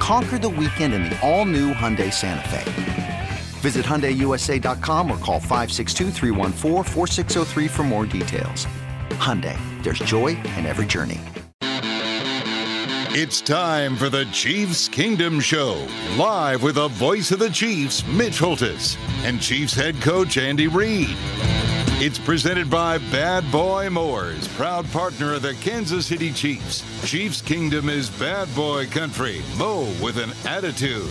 [0.00, 3.28] Conquer the weekend in the all new Hyundai Santa Fe.
[3.60, 6.10] Visit HyundaiUSA.com or call 562
[7.68, 8.66] for more details.
[9.10, 11.20] Hyundai, there's joy in every journey.
[13.12, 15.86] It's time for the Chiefs Kingdom Show,
[16.16, 21.16] live with the voice of the Chiefs, Mitch Holthus, and Chiefs head coach Andy Reid.
[22.02, 26.82] It's presented by Bad Boy Mowers, proud partner of the Kansas City Chiefs.
[27.06, 29.42] Chiefs Kingdom is bad boy country.
[29.58, 31.10] Mow with an attitude.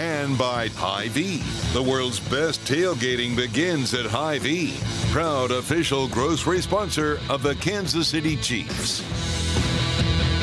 [0.00, 1.42] And by Hy-Vee.
[1.74, 4.78] The world's best tailgating begins at Hy-Vee.
[5.10, 9.41] Proud official grocery sponsor of the Kansas City Chiefs.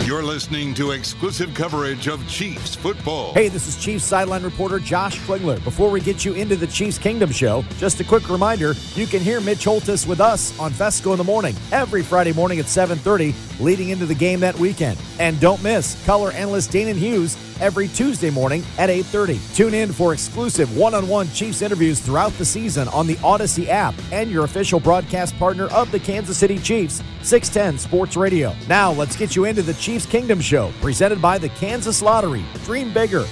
[0.09, 3.31] You're listening to exclusive coverage of Chiefs football.
[3.35, 5.63] Hey, this is Chiefs sideline reporter Josh Klingler.
[5.63, 9.19] Before we get you into the Chiefs Kingdom show, just a quick reminder, you can
[9.21, 13.35] hear Mitch Holthus with us on Fescoe in the morning every Friday morning at 7:30
[13.59, 14.97] leading into the game that weekend.
[15.19, 19.39] And don't miss color analyst Danan Hughes every Tuesday morning at 8:30.
[19.55, 24.31] Tune in for exclusive one-on-one Chiefs interviews throughout the season on the Audacy app and
[24.31, 28.55] your official broadcast partner of the Kansas City Chiefs, 610 Sports Radio.
[28.67, 32.43] Now, let's get you into the Chiefs Kingdom show, presented by the Kansas Lottery.
[32.66, 33.25] Dream bigger.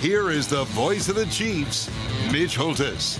[0.00, 1.90] Here is the voice of the Chiefs,
[2.30, 3.18] Mitch Holthus.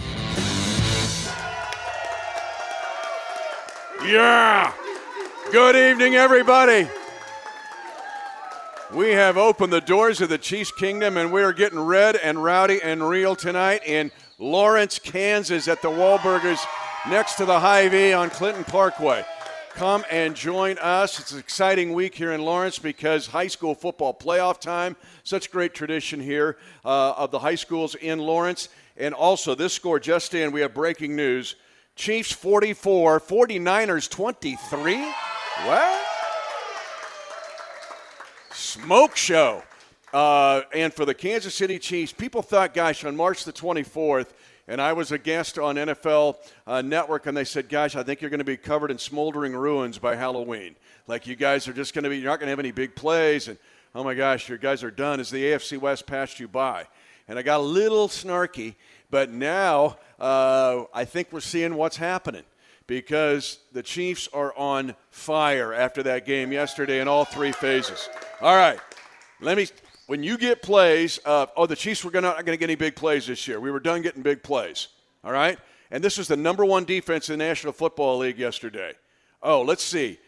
[4.04, 4.72] Yeah!
[5.50, 6.88] Good evening, everybody.
[8.96, 12.42] We have opened the doors of the Chiefs Kingdom, and we are getting red and
[12.42, 16.64] rowdy and real tonight in Lawrence, Kansas, at the Wahlburgers
[17.06, 19.22] next to the Hy-Vee on Clinton Parkway.
[19.74, 21.20] Come and join us.
[21.20, 24.96] It's an exciting week here in Lawrence because high school football playoff time.
[25.24, 28.70] Such great tradition here uh, of the high schools in Lawrence.
[28.96, 31.56] And also, this score just in, we have breaking news.
[31.96, 34.96] Chiefs 44, 49ers 23.
[35.66, 36.05] What?
[38.82, 39.62] Smoke show.
[40.12, 44.28] Uh, and for the Kansas City Chiefs, people thought, gosh, on March the 24th,
[44.68, 48.20] and I was a guest on NFL uh, Network, and they said, gosh, I think
[48.20, 50.76] you're going to be covered in smoldering ruins by Halloween.
[51.06, 52.94] Like you guys are just going to be, you're not going to have any big
[52.94, 53.56] plays, and
[53.94, 56.86] oh my gosh, your guys are done as the AFC West passed you by.
[57.28, 58.74] And I got a little snarky,
[59.10, 62.44] but now uh, I think we're seeing what's happening
[62.86, 68.08] because the Chiefs are on fire after that game yesterday in all three phases.
[68.40, 68.78] All right,
[69.40, 69.68] let me.
[70.06, 72.76] When you get plays, uh, oh, the Chiefs were gonna, not going to get any
[72.76, 73.58] big plays this year.
[73.58, 74.88] We were done getting big plays.
[75.24, 75.58] All right,
[75.90, 78.92] and this was the number one defense in the National Football League yesterday.
[79.42, 80.18] Oh, let's see.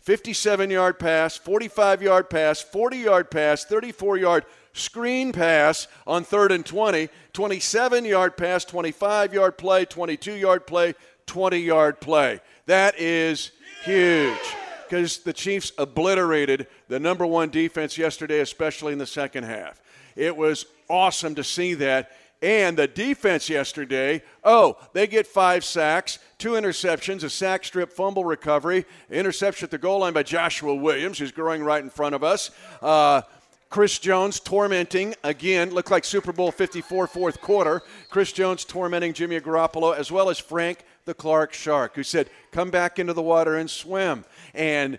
[0.00, 6.50] 57 yard pass, 45 yard pass, 40 yard pass, 34 yard screen pass on third
[6.50, 10.94] and 20, 27 yard pass, 25 yard play, 22 yard play,
[11.32, 12.38] 20 yard play.
[12.66, 13.52] That is
[13.84, 14.36] huge
[14.84, 19.80] because the Chiefs obliterated the number one defense yesterday, especially in the second half.
[20.14, 22.10] It was awesome to see that.
[22.42, 28.26] And the defense yesterday, oh, they get five sacks, two interceptions, a sack strip fumble
[28.26, 32.22] recovery, interception at the goal line by Joshua Williams, who's growing right in front of
[32.22, 32.50] us.
[32.82, 33.22] Uh,
[33.70, 37.82] Chris Jones tormenting, again, looked like Super Bowl 54 fourth quarter.
[38.10, 42.70] Chris Jones tormenting Jimmy Garoppolo, as well as Frank the Clark Shark, who said, Come
[42.70, 44.24] back into the water and swim.
[44.54, 44.98] And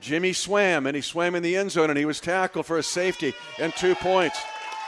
[0.00, 2.82] Jimmy swam, and he swam in the end zone, and he was tackled for a
[2.82, 4.38] safety and two points.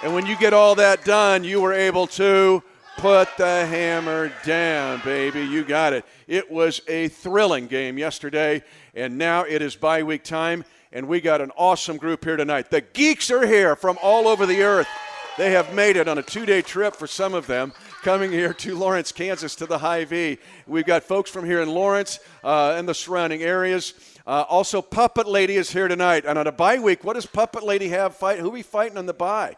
[0.02, 2.62] And when you get all that done, you were able to
[2.98, 5.40] put the hammer down, baby.
[5.42, 6.04] You got it.
[6.26, 8.62] It was a thrilling game yesterday,
[8.94, 12.70] and now it is bye week time and we got an awesome group here tonight.
[12.70, 14.88] The geeks are here from all over the earth.
[15.36, 17.72] They have made it on a two day trip for some of them,
[18.02, 20.38] coming here to Lawrence, Kansas to the Hy-Vee.
[20.66, 23.94] We've got folks from here in Lawrence uh, and the surrounding areas.
[24.26, 26.24] Uh, also, Puppet Lady is here tonight.
[26.26, 28.38] And on a bye week, what does Puppet Lady have fight?
[28.38, 29.56] Who are we fighting on the bye?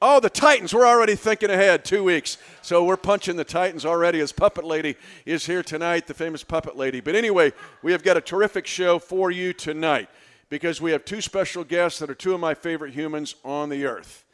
[0.00, 0.74] Oh, the Titans.
[0.74, 2.36] We're already thinking ahead two weeks.
[2.62, 6.76] So we're punching the Titans already as Puppet Lady is here tonight, the famous Puppet
[6.76, 7.00] Lady.
[7.00, 10.08] But anyway, we have got a terrific show for you tonight
[10.48, 13.86] because we have two special guests that are two of my favorite humans on the
[13.86, 14.24] earth.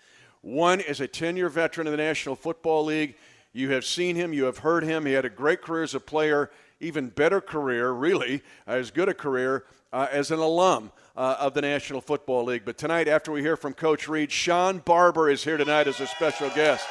[0.43, 3.17] One is a 10 year veteran of the National Football League.
[3.52, 5.06] You have seen him, you have heard him.
[5.06, 6.50] He had a great career as a player
[6.81, 11.62] even better career, really, as good a career uh, as an alum uh, of the
[11.62, 12.62] National Football League.
[12.64, 16.06] But tonight, after we hear from Coach Reid, Shawn Barber is here tonight as a
[16.06, 16.87] special guest.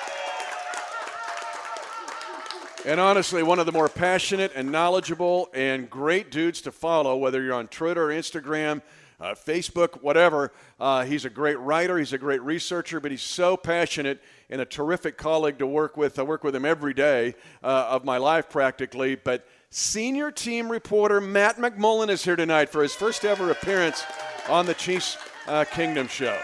[2.86, 7.42] And honestly, one of the more passionate and knowledgeable and great dudes to follow, whether
[7.42, 8.82] you're on Twitter, or Instagram,
[9.20, 10.52] uh, Facebook, whatever.
[10.80, 14.66] Uh, he's a great writer, he's a great researcher, but he's so passionate and a
[14.66, 16.20] terrific colleague to work with.
[16.20, 19.16] I work with him every day uh, of my life practically.
[19.16, 24.04] But senior team reporter Matt McMullen is here tonight for his first ever appearance
[24.48, 25.18] on the Chiefs
[25.48, 26.38] uh, Kingdom Show.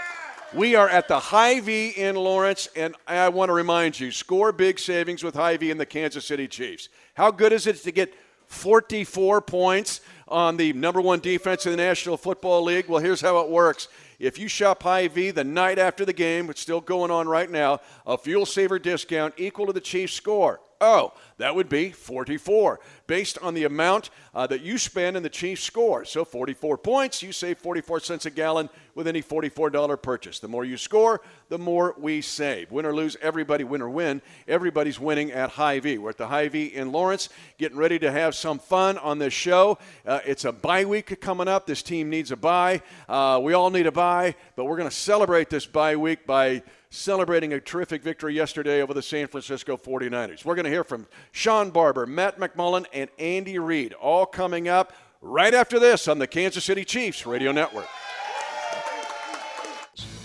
[0.53, 4.77] We are at the Hy-Vee in Lawrence, and I want to remind you score big
[4.77, 6.89] savings with Hy-Vee and the Kansas City Chiefs.
[7.15, 8.13] How good is it to get
[8.45, 10.01] 44 points
[10.33, 12.89] on the number one defense in the National Football League?
[12.89, 13.87] Well, here's how it works.
[14.17, 17.81] If you shop Hy-Vee the night after the game, it's still going on right now,
[18.07, 20.59] a fuel saver discount equal to the Chiefs score.
[20.81, 25.29] Oh, that would be 44, based on the amount uh, that you spend in the
[25.29, 26.05] Chiefs score.
[26.05, 30.39] So 44 points, you save 44 cents a gallon with any $44 purchase.
[30.39, 32.71] The more you score, the more we save.
[32.71, 35.97] Win or lose, everybody, win or win, everybody's winning at Hy-Vee.
[35.97, 39.77] We're at the Hy-Vee in Lawrence, getting ready to have some fun on this show.
[40.05, 41.65] Uh, it's a bye week coming up.
[41.65, 42.81] This team needs a bye.
[43.09, 46.63] Uh, we all need a bye, but we're going to celebrate this bye week by
[46.93, 50.45] celebrating a terrific victory yesterday over the San Francisco 49ers.
[50.45, 54.93] We're going to hear from Shawn Barber, Matt McMullen, and Andy Reid, all coming up
[55.19, 57.87] right after this on the Kansas City Chiefs Radio Network.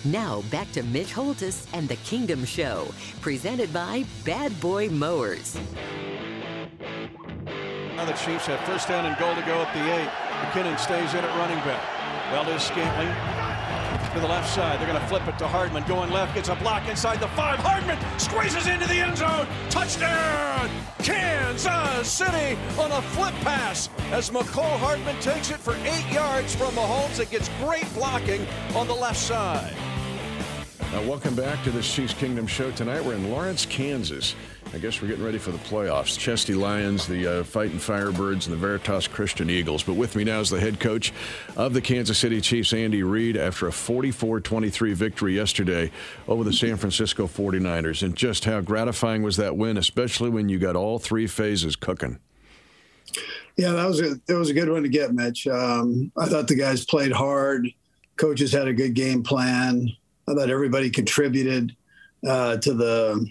[0.05, 2.89] Now back to Mitch Holthus and the Kingdom Show,
[3.23, 5.59] presented by Bad Boy Mowers.
[7.97, 10.11] Now the Chiefs have first down and goal to go at the eight.
[10.45, 11.83] McKinnon stays in at running back.
[12.31, 13.38] Valdes-Scantling
[14.21, 14.81] to the left side.
[14.81, 15.85] They're going to flip it to Hardman.
[15.87, 17.59] Going left, gets a block inside the five.
[17.61, 19.47] Hardman squeezes into the end zone.
[19.71, 20.69] Touchdown!
[20.99, 26.73] Kansas City on a flip pass as Mecole Hardman takes it for eight yards from
[26.75, 27.21] Mahomes.
[27.21, 28.45] It gets great blocking
[28.75, 29.75] on the left side.
[30.81, 32.71] Uh, welcome back to the Chiefs Kingdom show.
[32.73, 34.35] Tonight we're in Lawrence, Kansas.
[34.75, 36.19] I guess we're getting ready for the playoffs.
[36.19, 39.83] Chesty Lions, the uh, Fighting Firebirds, and the Veritas Christian Eagles.
[39.83, 41.13] But with me now is the head coach
[41.57, 45.91] of the Kansas City Chiefs, Andy Reid, after a 44 23 victory yesterday
[46.29, 48.03] over the San Francisco 49ers.
[48.03, 52.19] And just how gratifying was that win, especially when you got all three phases cooking?
[53.57, 55.47] Yeah, that was a it was a good one to get, Mitch.
[55.47, 57.67] Um, I thought the guys played hard.
[58.17, 59.89] Coaches had a good game plan.
[60.29, 61.75] I thought everybody contributed
[62.27, 63.29] uh, to the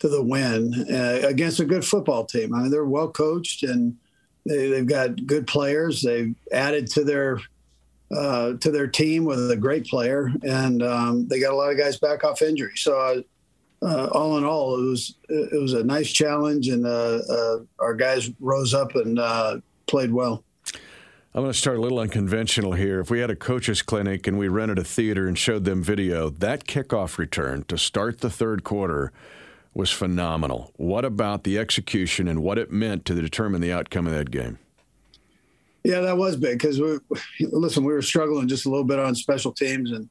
[0.00, 2.54] to the win uh, against a good football team.
[2.54, 3.96] I mean, they're well coached and
[4.46, 6.02] they, have got good players.
[6.02, 7.40] They've added to their
[8.10, 11.78] uh, to their team with a great player, and um, they got a lot of
[11.78, 12.72] guys back off injury.
[12.74, 13.22] So,
[13.82, 17.94] uh, all in all, it was it was a nice challenge, and uh, uh, our
[17.94, 20.42] guys rose up and uh, played well.
[21.32, 22.98] I'm going to start a little unconventional here.
[22.98, 26.28] If we had a coaches clinic and we rented a theater and showed them video,
[26.28, 29.12] that kickoff return to start the third quarter
[29.74, 30.72] was phenomenal.
[30.76, 34.58] What about the execution and what it meant to determine the outcome of that game?
[35.84, 36.98] Yeah, that was big because we
[37.40, 37.84] listen.
[37.84, 40.08] We were struggling just a little bit on special teams, and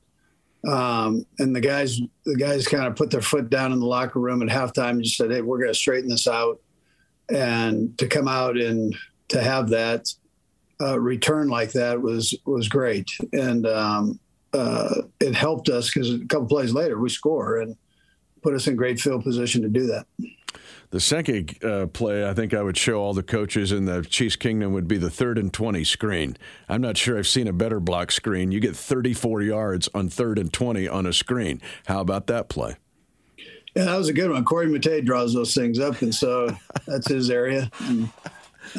[0.68, 4.20] um, and the guys the guys kind of put their foot down in the locker
[4.20, 6.60] room at halftime and just said, "Hey, we're going to straighten this out."
[7.32, 8.96] And to come out and
[9.28, 10.12] to have that
[10.82, 14.20] uh, return like that was was great, and um,
[14.54, 17.78] uh, it helped us because a couple plays later we score and
[18.42, 20.06] put us in great field position to do that.
[20.92, 24.36] The second uh, play, I think I would show all the coaches in the Chiefs
[24.36, 26.36] Kingdom would be the third and 20 screen.
[26.68, 28.52] I'm not sure I've seen a better block screen.
[28.52, 31.62] You get 34 yards on third and 20 on a screen.
[31.86, 32.78] How about that play?
[33.76, 34.44] Yeah, that was a good one.
[34.44, 36.50] Corey Matei draws those things up, and so
[36.88, 37.70] that's his area.
[37.82, 38.10] And,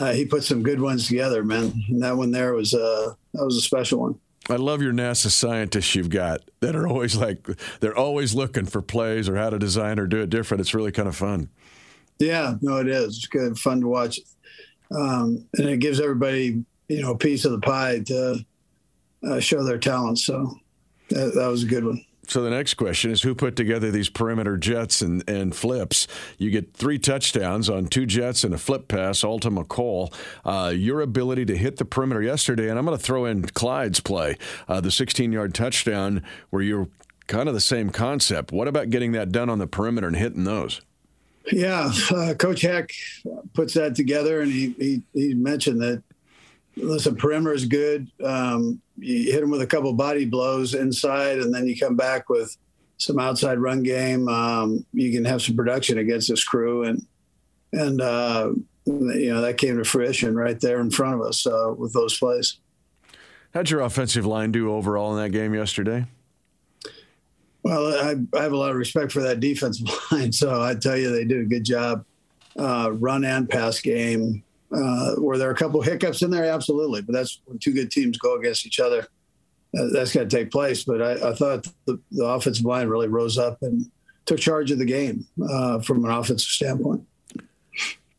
[0.00, 1.72] uh, he put some good ones together, man.
[1.88, 4.20] And that one there was uh, that was a special one.
[4.50, 7.46] I love your NASA scientists you've got that are always like
[7.80, 10.60] they're always looking for plays or how to design or do it different.
[10.60, 11.48] It's really kind of fun.
[12.18, 13.16] Yeah, no, it is.
[13.16, 14.20] It's good, fun to watch,
[14.94, 18.44] um, and it gives everybody you know a piece of the pie to
[19.26, 20.26] uh, show their talents.
[20.26, 20.54] So
[21.10, 22.04] that, that was a good one.
[22.30, 26.06] So the next question is who put together these perimeter jets and, and flips?
[26.38, 30.14] You get three touchdowns on two jets and a flip pass, all to Mecole.
[30.44, 33.98] Uh, your ability to hit the perimeter yesterday, and I'm going to throw in Clyde's
[33.98, 36.88] play, uh, the 16 yard touchdown where you're
[37.26, 38.52] kind of the same concept.
[38.52, 40.80] What about getting that done on the perimeter and hitting those?
[41.50, 42.92] Yeah, uh, Coach Heck
[43.54, 46.04] puts that together, and he, he, he mentioned that
[46.76, 48.10] listen, perimeter is good.
[48.22, 52.28] Um, you hit them with a couple body blows inside, and then you come back
[52.28, 52.56] with
[52.98, 54.28] some outside run game.
[54.28, 57.06] Um, you can have some production against this crew, and
[57.72, 58.52] and uh,
[58.86, 62.18] you know that came to fruition right there in front of us uh, with those
[62.18, 62.58] plays.
[63.54, 66.06] How'd your offensive line do overall in that game yesterday?
[67.62, 70.96] Well, I, I have a lot of respect for that defensive line, so I tell
[70.96, 72.04] you they did a good job,
[72.58, 74.42] uh, run and pass game.
[74.72, 76.44] Uh, were there a couple hiccups in there?
[76.44, 79.06] Absolutely, but that's when two good teams go against each other.
[79.76, 80.84] Uh, that's got to take place.
[80.84, 83.90] But I, I thought the, the, offensive line really rose up and
[84.26, 87.06] took charge of the game uh, from an offensive standpoint.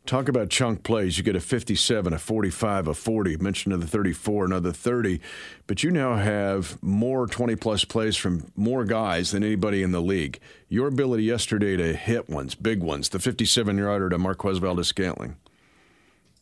[0.06, 1.18] Talk about chunk plays.
[1.18, 5.22] You get a 57, a 45, a 40, mentioned another 34, another 30.
[5.68, 10.02] But you now have more 20 plus plays from more guys than anybody in the
[10.02, 10.40] league.
[10.68, 15.38] Your ability yesterday to hit ones, big ones, the 57 yarder to Marquez Valdes Scantling.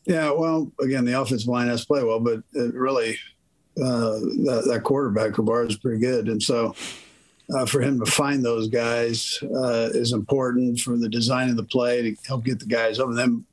[0.06, 3.18] Yeah, well, again, the offensive line has play well, but really,
[3.80, 6.28] uh, that, that, quarterback, Kabar, is pretty good.
[6.28, 6.74] And so
[7.54, 11.64] uh, for him to find those guys uh, is important for the design of the
[11.64, 13.16] play to help get the guys open.
[13.16, 13.44] Then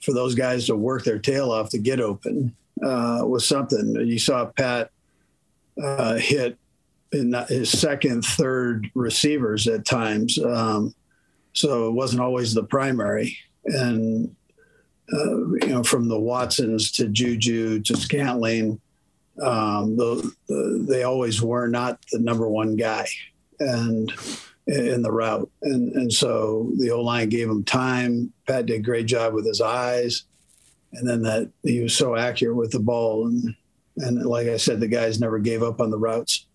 [0.00, 3.94] for those guys to work their tail off to get open uh, was something.
[3.96, 4.90] You saw Pat
[5.82, 6.58] uh, hit
[7.12, 10.38] in his second, third receivers at times.
[10.38, 10.94] Um,
[11.52, 13.38] so it wasn't always the primary.
[13.64, 14.34] And,
[15.12, 18.80] uh, you know, from the Watsons to Juju to Scantling,
[19.42, 23.06] um, the, the, they always were not the number one guy.
[23.60, 24.12] And,
[24.66, 25.50] in the route.
[25.62, 28.32] And and so the O line gave him time.
[28.46, 30.24] Pat did a great job with his eyes.
[30.92, 33.26] And then that he was so accurate with the ball.
[33.26, 33.54] And
[33.96, 36.46] and like I said, the guys never gave up on the routes.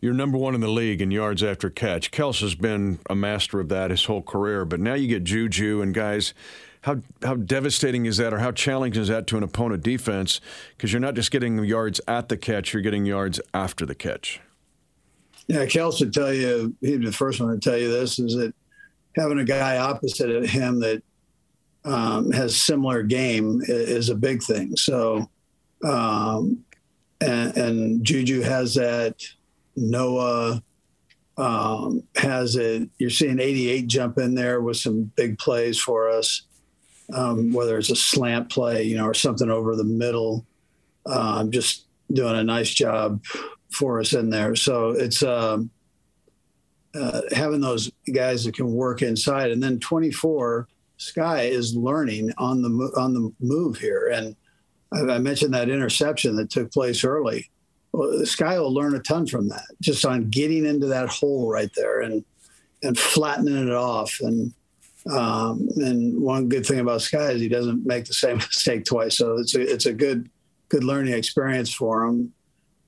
[0.00, 2.12] You're number one in the league in yards after catch.
[2.12, 5.82] Kels has been a master of that his whole career, but now you get Juju
[5.82, 6.34] and guys.
[6.82, 10.40] How how devastating is that, or how challenging is that to an opponent defense?
[10.76, 14.40] Because you're not just getting yards at the catch; you're getting yards after the catch.
[15.48, 18.36] Yeah, Kels would tell you, he'd be the first one to tell you this, is
[18.36, 18.54] that
[19.16, 21.02] having a guy opposite of him that
[21.84, 24.76] um, has similar game is a big thing.
[24.76, 25.28] So,
[25.82, 26.64] um,
[27.20, 29.16] and, and, Juju has that.
[29.74, 30.62] Noah
[31.38, 32.90] um, has it.
[32.98, 36.42] You're seeing 88 jump in there with some big plays for us,
[37.14, 40.46] um, whether it's a slant play, you know, or something over the middle.
[41.06, 43.22] Um, just doing a nice job
[43.70, 44.56] for us in there.
[44.56, 45.70] So it's um,
[46.94, 52.60] uh, having those guys that can work inside, and then 24 Sky is learning on
[52.60, 54.10] the on the move here.
[54.12, 54.34] And
[54.92, 57.48] I, I mentioned that interception that took place early.
[57.92, 61.70] Well, Sky will learn a ton from that, just on getting into that hole right
[61.76, 62.24] there and
[62.82, 64.18] and flattening it off.
[64.20, 64.52] And
[65.10, 69.16] um, and one good thing about Sky is he doesn't make the same mistake twice.
[69.16, 70.28] So it's a it's a good
[70.68, 72.32] good learning experience for him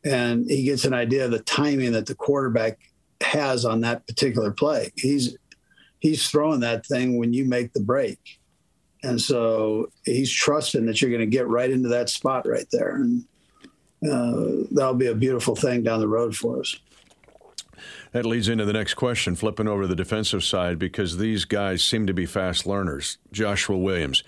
[0.05, 2.79] and he gets an idea of the timing that the quarterback
[3.21, 4.93] has on that particular play.
[4.97, 5.37] He's
[6.01, 8.19] he's throwing that thing when you make the break.
[9.03, 12.97] And so he's trusting that you're going to get right into that spot right there.
[12.97, 13.25] And
[14.05, 16.79] uh, that'll be a beautiful thing down the road for us.
[18.13, 21.83] That leads into the next question, flipping over to the defensive side, because these guys
[21.83, 23.19] seem to be fast learners.
[23.33, 24.23] Joshua Williams,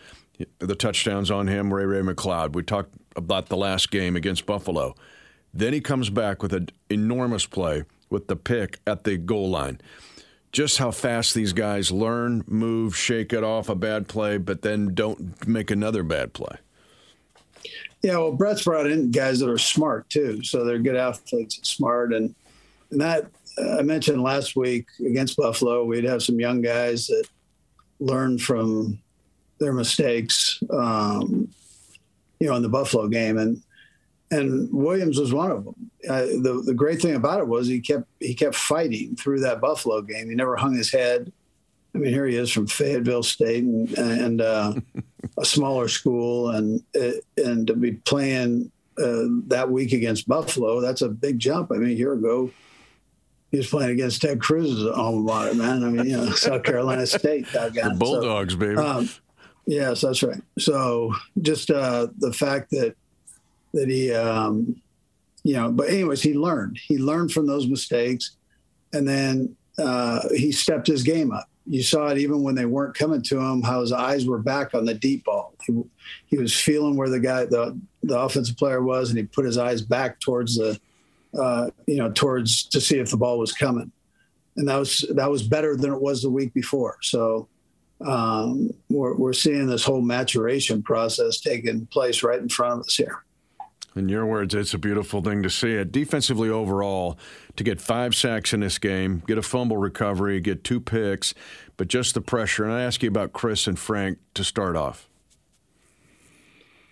[0.59, 2.55] the touchdowns on him, Ray Ray McCloud.
[2.55, 4.95] We talked about the last game against Buffalo.
[5.55, 9.81] Then he comes back with an enormous play with the pick at the goal line.
[10.53, 14.95] Just how fast these guys learn, move, shake it off a bad play, but then
[14.95, 16.59] don't make another bad play.
[18.03, 22.13] Yeah, well, Brett's brought in guys that are smart too, so they're good athletes, smart,
[22.13, 22.35] and
[22.91, 23.27] and that
[23.59, 27.25] I mentioned last week against Buffalo, we'd have some young guys that
[28.01, 29.01] learn from
[29.59, 31.49] their mistakes, um,
[32.41, 33.63] you know, in the Buffalo game, and
[34.31, 35.91] and Williams was one of them.
[36.09, 39.61] Uh, the the great thing about it was he kept he kept fighting through that
[39.61, 40.29] Buffalo game.
[40.29, 41.33] He never hung his head.
[41.95, 44.73] I mean, here he is from Fayetteville State and, and uh,
[45.39, 46.83] a smaller school, and
[47.37, 51.71] and to be playing uh, that week against Buffalo, that's a big jump.
[51.71, 52.51] I mean, a year ago,
[53.53, 55.85] he was playing against Ted Cruz's alma mater, man.
[55.85, 57.47] I mean, you know, South Carolina State.
[57.53, 58.77] The Bulldogs, so, baby.
[58.77, 59.11] Um,
[59.67, 60.41] yes, that's right.
[60.59, 62.97] So just uh, the fact that
[63.75, 64.81] that he, um,
[65.45, 66.79] you know, but anyways, he learned.
[66.83, 68.37] He learned from those mistakes,
[68.95, 71.49] and then uh, he stepped his game up.
[71.67, 74.75] You saw it even when they weren't coming to him, how his eyes were back
[74.75, 75.55] on the deep ball.
[75.65, 75.81] He,
[76.27, 79.59] he was feeling where the guy, the the offensive player was, and he put his
[79.59, 80.81] eyes back towards the,
[81.39, 83.93] uh, you know, towards to see if the ball was coming,
[84.57, 86.99] and that was that was better than it was the week before.
[87.03, 87.49] So.
[88.05, 92.97] Um, we're, we're seeing this whole maturation process taking place right in front of us
[92.97, 93.23] here.
[93.95, 95.93] In your words, it's a beautiful thing to see it.
[95.93, 97.19] Defensively overall,
[97.57, 101.35] to get five sacks in this game, get a fumble recovery, get two picks,
[101.77, 102.65] but just the pressure.
[102.65, 105.09] And I ask you about Chris and Frank to start off.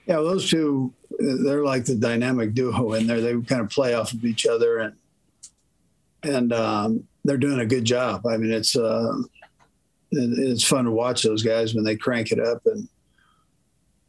[0.06, 3.20] Yeah, those two, they're like the dynamic duo in there.
[3.20, 4.94] They kind of play off of each other, and
[6.22, 8.26] and um, they're doing a good job.
[8.26, 9.18] I mean, it's uh,
[10.12, 12.88] it's fun to watch those guys when they crank it up, and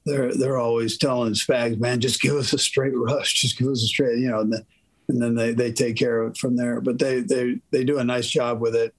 [0.06, 3.84] they're they're always telling Spags, man, just give us a straight rush, just give us
[3.84, 4.66] a straight, you know, and, the,
[5.10, 6.82] and then they they take care of it from there.
[6.82, 8.94] But they they they do a nice job with it,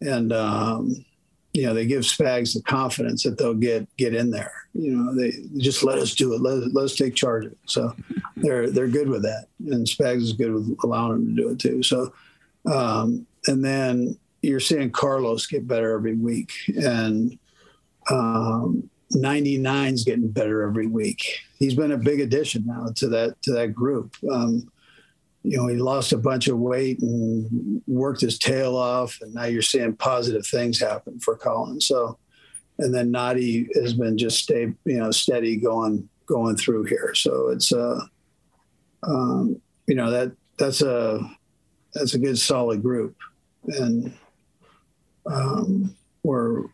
[0.00, 1.04] and um,
[1.52, 4.52] you know they give Spags the confidence that they'll get get in there.
[4.74, 7.58] You know, they just let us do it, let, let us take charge of it.
[7.66, 7.94] So
[8.36, 11.58] they're they're good with that, and Spags is good with allowing them to do it
[11.58, 11.82] too.
[11.82, 12.12] So
[12.70, 17.38] um, and then you're seeing Carlos get better every week, and
[18.10, 21.40] um, 99's getting better every week.
[21.58, 24.14] He's been a big addition now to that to that group.
[24.30, 24.70] Um,
[25.42, 29.44] you know, he lost a bunch of weight and worked his tail off, and now
[29.44, 31.80] you're seeing positive things happen for Colin.
[31.80, 32.18] So,
[32.78, 37.14] and then Nnadi has been just stay, you know, steady going going through here.
[37.14, 38.00] So it's uh,
[39.02, 41.20] um, you know that that's a
[41.94, 43.16] that's a good solid group,
[43.66, 44.12] and
[45.26, 46.64] um, we're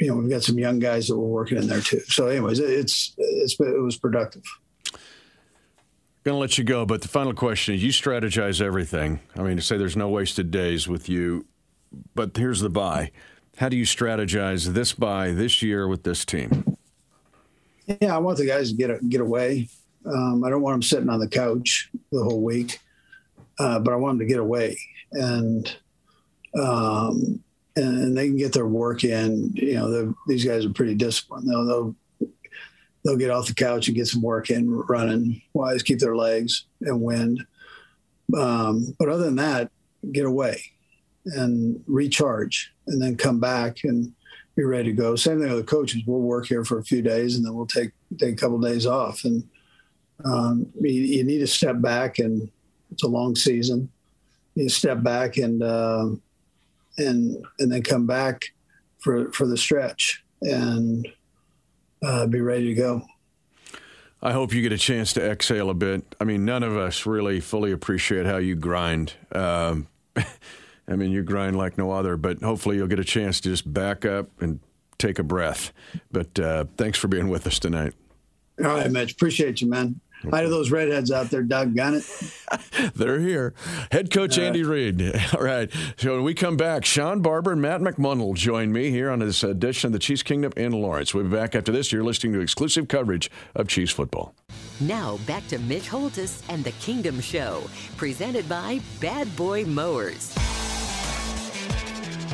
[0.00, 2.00] you know we've got some young guys that were working in there too.
[2.06, 4.42] So, anyways, it's it's it was productive.
[6.24, 9.20] Going to let you go, but the final question is: You strategize everything.
[9.36, 11.46] I mean, to say there's no wasted days with you,
[12.14, 13.10] but here's the bye.
[13.58, 16.76] How do you strategize this bye this year with this team?
[18.00, 19.68] Yeah, I want the guys to get get away.
[20.06, 22.78] Um, I don't want them sitting on the couch the whole week
[23.58, 24.78] uh, but I want them to get away
[25.12, 25.76] and
[26.58, 27.42] um,
[27.76, 29.52] and they can get their work in.
[29.54, 31.48] You know, these guys are pretty disciplined.
[31.48, 31.96] They'll, they'll
[33.04, 36.64] they'll get off the couch and get some work in running wise, keep their legs
[36.80, 37.44] and wind.
[38.36, 39.70] Um, but other than that,
[40.12, 40.62] get away
[41.26, 44.12] and recharge, and then come back and
[44.56, 45.16] be ready to go.
[45.16, 46.02] Same thing with the coaches.
[46.06, 48.70] We'll work here for a few days, and then we'll take take a couple of
[48.70, 49.24] days off.
[49.24, 49.48] And
[50.24, 52.48] um, you, you, need to step back and
[52.92, 53.90] it's a long season.
[54.54, 56.10] You step back and uh,
[56.98, 58.46] and and then come back
[58.98, 61.08] for for the stretch and
[62.04, 63.02] uh, be ready to go.
[64.22, 66.14] I hope you get a chance to exhale a bit.
[66.18, 69.12] I mean, none of us really fully appreciate how you grind.
[69.32, 73.50] Um, I mean, you grind like no other, but hopefully you'll get a chance to
[73.50, 74.60] just back up and
[74.98, 75.72] take a breath.
[76.10, 77.92] But uh, thanks for being with us tonight.
[78.58, 79.12] All right, Mitch.
[79.12, 80.00] Appreciate you, man.
[80.30, 82.04] Hi to those redheads out there, doggone it.
[82.94, 83.54] They're here.
[83.90, 85.02] Head coach Andy Reid.
[85.34, 85.70] All right.
[85.96, 89.42] So when we come back, Shawn Barber and Matt McMullen join me here on this
[89.42, 91.14] edition of the Chiefs Kingdom in Lawrence.
[91.14, 91.92] We'll be back after this.
[91.92, 94.34] You're listening to exclusive coverage of Chiefs football.
[94.80, 97.62] Now back to Mitch Holthus and the Kingdom Show,
[97.96, 100.34] presented by Bad Boy Mowers.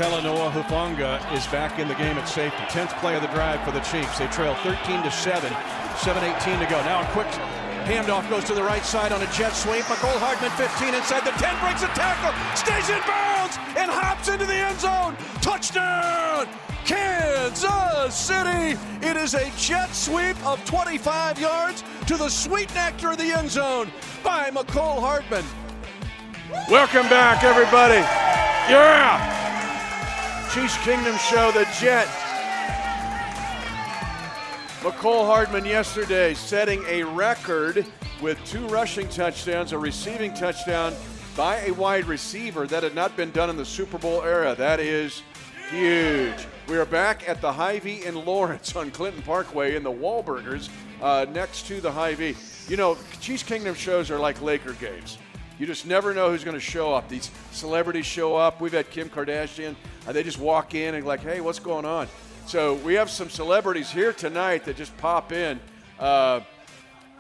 [0.00, 2.57] Talanoa Hufanga is back in the game at safety.
[2.68, 4.18] 10th play of the drive for the Chiefs.
[4.18, 5.50] They trail 13 to 7.
[5.50, 6.83] 7-18 to go.
[6.85, 7.26] Now a quick
[7.84, 9.84] Handoff goes to the right side on a jet sweep.
[9.84, 14.46] Mecole Hardman 15 inside the 10, breaks a tackle, stays in bounds, and hops into
[14.46, 15.16] the end zone.
[15.40, 16.46] Touchdown!
[16.84, 18.78] Kansas City!
[19.02, 23.50] It is a jet sweep of 25 yards to the sweet nectar of the end
[23.50, 23.90] zone
[24.22, 25.44] by Mecole Hardman.
[26.68, 28.00] Welcome back, everybody.
[28.70, 29.38] Yeah!
[30.52, 32.08] Chiefs Kingdom Show, the Jet
[34.80, 37.84] Mecole Hardman yesterday setting a record
[38.22, 40.94] with two rushing touchdowns, a receiving touchdown
[41.36, 44.54] by a wide receiver that had not been done in the Super Bowl era.
[44.54, 45.20] That is
[45.70, 46.46] huge.
[46.66, 50.70] We are back at the Hy-Vee in Lawrence on Clinton Parkway in the Wahlburgers
[51.02, 52.34] uh, next to the Hy-Vee.
[52.66, 55.18] You know, Chiefs Kingdom shows are like Laker games.
[55.58, 57.06] You just never know who's going to show up.
[57.06, 58.62] These celebrities show up.
[58.62, 59.76] We've had Kim Kardashian.
[60.08, 62.08] Uh, they just walk in and like, hey, what's going on?
[62.50, 65.60] So we have some celebrities here tonight that just pop in.
[66.00, 66.40] Uh,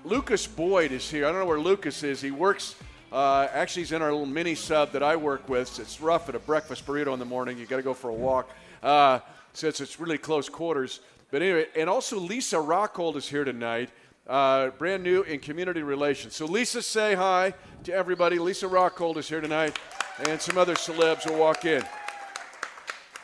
[0.04, 1.24] Lucas Boyd is here.
[1.24, 2.20] I don't know where Lucas is.
[2.20, 2.74] He works.
[3.12, 5.78] Uh, actually, he's in our little mini sub that I work with.
[5.78, 7.58] It's rough at a breakfast burrito in the morning.
[7.58, 8.50] You got to go for a walk.
[8.82, 9.20] Uh,
[9.52, 10.98] since it's really close quarters.
[11.30, 13.90] But anyway, and also Lisa Rockhold is here tonight,
[14.26, 16.34] uh, brand new in community relations.
[16.34, 18.40] So Lisa, say hi to everybody.
[18.40, 19.78] Lisa Rockhold is here tonight,
[20.26, 21.84] and some other celebs will walk in.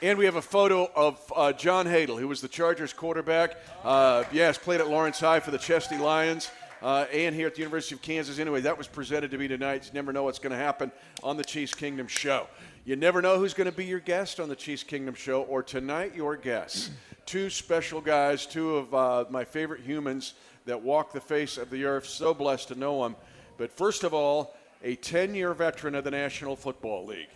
[0.03, 3.57] And we have a photo of uh, John Hadl, who was the Chargers quarterback.
[3.83, 6.51] Uh, yes, played at Lawrence High for the Chesty Lions.
[6.83, 8.39] Uh, and here at the University of Kansas.
[8.39, 9.87] Anyway, that was presented to me tonight.
[9.87, 12.47] You never know what's going to happen on the Chiefs Kingdom show.
[12.85, 15.63] You never know who's going to be your guest on the Chiefs Kingdom show, or
[15.63, 16.91] tonight, your guests.
[17.25, 20.35] Two special guys, two of uh, my favorite humans
[20.67, 22.05] that walk the face of the earth.
[22.05, 23.17] So blessed to know them.
[23.57, 24.55] But first of all,
[24.85, 27.31] a 10 year veteran of the National Football League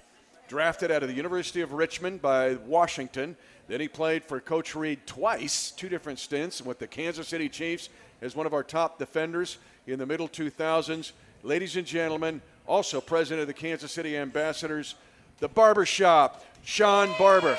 [0.51, 3.37] drafted out of the University of Richmond by Washington.
[3.69, 7.89] Then he played for Coach Reid twice, two different stints, with the Kansas City Chiefs
[8.21, 11.13] as one of our top defenders in the middle 2000s.
[11.45, 14.97] Ladies and gentlemen, also president of the Kansas City Ambassadors,
[15.39, 17.57] the barbershop, Shawn Barber.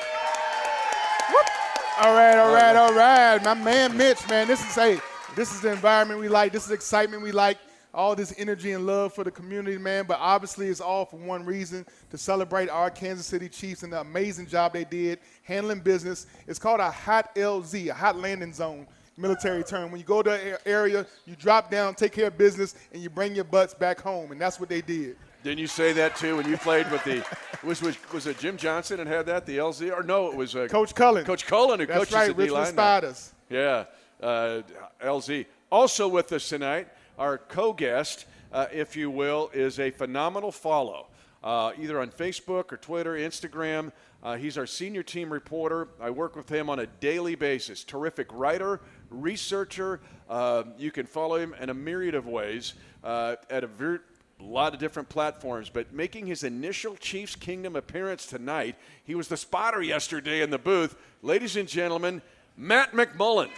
[2.01, 3.41] All right, all right, all right.
[3.41, 4.99] My man Mitch, man, this is hey,
[5.37, 6.51] this is the environment we like.
[6.51, 7.57] This is excitement we like.
[7.93, 10.05] All this energy and love for the community, man.
[10.07, 13.99] But obviously, it's all for one reason to celebrate our Kansas City Chiefs and the
[13.99, 16.27] amazing job they did handling business.
[16.47, 19.91] It's called a hot LZ, a hot landing zone military term.
[19.91, 23.09] When you go to an area, you drop down, take care of business, and you
[23.09, 24.31] bring your butts back home.
[24.31, 25.17] And that's what they did.
[25.43, 27.25] Didn't you say that too when you played with the
[27.67, 30.55] was was, was it Jim Johnson and had that the LZ or no it was
[30.55, 32.67] uh, Coach Cullen Coach Cullen who That's coaches right, the D line.
[32.67, 33.33] Spiders.
[33.49, 33.85] Yeah,
[34.21, 34.61] uh,
[35.03, 35.47] LZ.
[35.71, 41.07] Also with us tonight, our co-guest, uh, if you will, is a phenomenal follow.
[41.43, 43.91] Uh, either on Facebook or Twitter, Instagram.
[44.23, 45.87] Uh, he's our senior team reporter.
[45.99, 47.83] I work with him on a daily basis.
[47.83, 49.99] Terrific writer, researcher.
[50.29, 54.03] Uh, you can follow him in a myriad of ways uh, at a ver-
[54.39, 55.69] lot of different platforms.
[55.69, 60.59] But making his initial Chiefs Kingdom appearance tonight, he was the spotter yesterday in the
[60.59, 60.95] booth.
[61.23, 62.21] Ladies and gentlemen,
[62.55, 63.49] Matt McMullen.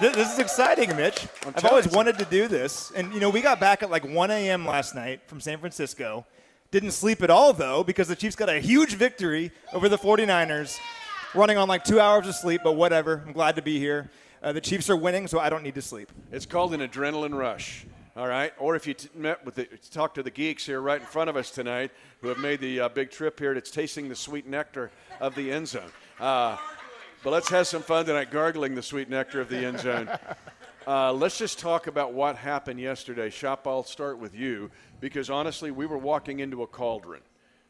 [0.00, 1.28] This, this is exciting, Mitch.
[1.46, 2.90] I've always wanted to do this.
[2.96, 4.66] And, you know, we got back at like 1 a.m.
[4.66, 6.26] last night from San Francisco.
[6.70, 10.78] Didn't sleep at all, though, because the Chiefs got a huge victory over the 49ers,
[11.34, 13.22] running on like two hours of sleep, but whatever.
[13.24, 14.10] I'm glad to be here.
[14.42, 16.10] Uh, the Chiefs are winning, so I don't need to sleep.
[16.32, 17.86] It's called an adrenaline rush.
[18.16, 21.00] All right, or if you t- met with the, talk to the geeks here right
[21.00, 24.08] in front of us tonight, who have made the uh, big trip here, it's tasting
[24.08, 25.90] the sweet nectar of the end zone.
[26.20, 26.56] Uh,
[27.24, 30.08] but let's have some fun tonight, gargling the sweet nectar of the end zone.
[30.86, 33.30] Uh, let's just talk about what happened yesterday.
[33.30, 37.22] Shop, I'll start with you because honestly, we were walking into a cauldron.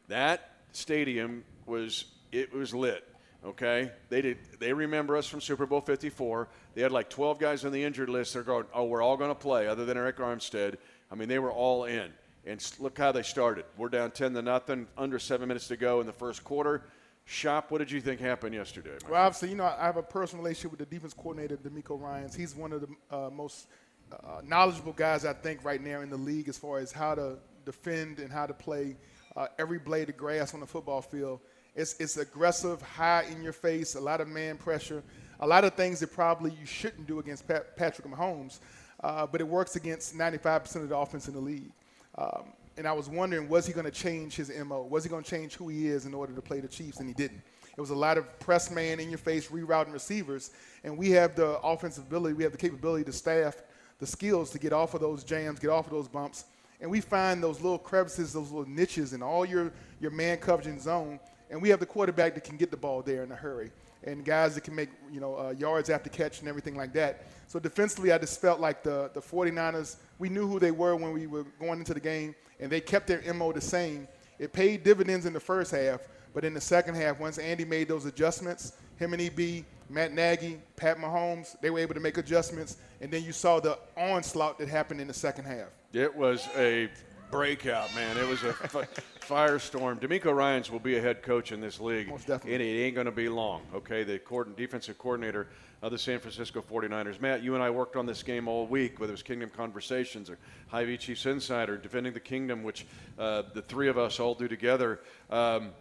[0.09, 3.07] That stadium was it was lit.
[3.45, 4.39] Okay, they did.
[4.59, 6.49] They remember us from Super Bowl 54.
[6.73, 8.33] They had like 12 guys on the injured list.
[8.33, 10.75] They're going, oh, we're all going to play, other than Arik Armstead.
[11.09, 12.11] I mean, they were all in.
[12.45, 13.63] And look how they started.
[13.77, 14.87] We're down 10 to nothing.
[14.97, 16.83] Under seven minutes to go in the first quarter.
[17.27, 18.97] Shop, what did you think happened yesterday?
[19.09, 22.35] Well, obviously, you know, I have a personal relationship with the defense coordinator, DeMeco Ryans.
[22.35, 23.67] He's one of the uh, most
[24.11, 27.37] uh, knowledgeable guys I think right now in the league as far as how to
[27.65, 28.95] defend and how to play
[29.35, 31.39] uh, every blade of grass on the football field.
[31.75, 35.03] It's, it's aggressive, high in your face, a lot of man pressure,
[35.39, 38.59] a lot of things that probably you shouldn't do against Pat, Patrick Mahomes,
[39.03, 41.71] uh, but it works against 95% of the offense in the league.
[42.17, 44.83] Um, and I was wondering, was he going to change his MO?
[44.83, 46.99] Was he going to change who he is in order to play the Chiefs?
[46.99, 47.41] And he didn't.
[47.77, 50.51] It was a lot of press man in your face, rerouting receivers.
[50.83, 53.61] And we have the offensive ability, we have the capability to staff
[53.99, 56.45] the skills to get off of those jams, get off of those bumps.
[56.81, 60.67] And we find those little crevices, those little niches in all your, your man coverage
[60.67, 61.19] and zone.
[61.49, 63.71] And we have the quarterback that can get the ball there in a hurry.
[64.05, 67.25] And guys that can make you know uh, yards after catch and everything like that.
[67.47, 71.13] So defensively, I just felt like the, the 49ers, we knew who they were when
[71.13, 74.07] we were going into the game, and they kept their MO the same.
[74.39, 76.01] It paid dividends in the first half,
[76.33, 80.59] but in the second half, once Andy made those adjustments, him and EB, Matt Nagy,
[80.75, 84.67] Pat Mahomes, they were able to make adjustments, and then you saw the onslaught that
[84.67, 85.67] happened in the second half.
[85.93, 86.89] It was a
[87.31, 88.17] breakout, man.
[88.17, 88.53] It was a
[89.21, 89.99] firestorm.
[89.99, 92.07] DeMeco Ryans will be a head coach in this league.
[92.07, 92.53] Most definitely.
[92.53, 94.03] And it ain't going to be long, okay?
[94.03, 95.47] The coord- defensive coordinator
[95.81, 97.19] of the San Francisco 49ers.
[97.21, 100.29] Matt, you and I worked on this game all week, whether it was Kingdom Conversations
[100.29, 102.85] or Hy-Vee Chiefs Insider, Defending the Kingdom, which
[103.19, 105.01] uh, the three of us all do together.
[105.29, 105.71] Um,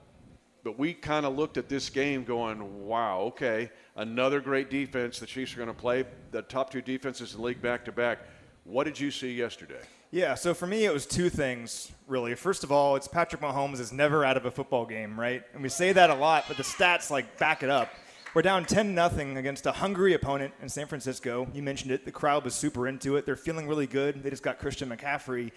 [0.63, 5.19] but we kind of looked at this game going, wow, okay, another great defense.
[5.19, 7.93] The Chiefs are going to play the top two defenses in the league back to
[7.93, 8.21] back.
[8.65, 9.83] What did you see yesterday?
[10.15, 12.37] Yeah, so for me, it was two things, really.
[12.37, 15.43] First of all, it's Patrick Mahomes is never out of a football game, right?
[15.55, 17.93] And we say that a lot, but the stats, like, back it up.
[18.33, 21.49] We're down 10 nothing against a hungry opponent in San Francisco.
[21.53, 22.05] You mentioned it.
[22.05, 23.27] The crowd was super into it.
[23.27, 24.23] They're feeling really good.
[24.23, 25.51] They just got Christian McCaffrey.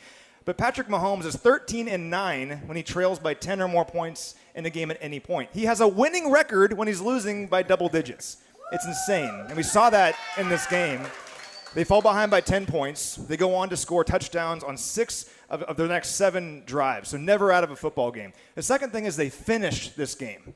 [0.43, 4.33] But Patrick Mahomes is 13 and 9 when he trails by 10 or more points
[4.55, 5.51] in a game at any point.
[5.53, 8.37] He has a winning record when he's losing by double digits.
[8.71, 9.45] It's insane.
[9.49, 11.01] And we saw that in this game.
[11.73, 13.15] They fall behind by 10 points.
[13.15, 17.17] They go on to score touchdowns on six of, of their next seven drives, so
[17.17, 18.33] never out of a football game.
[18.55, 20.53] The second thing is they finished this game.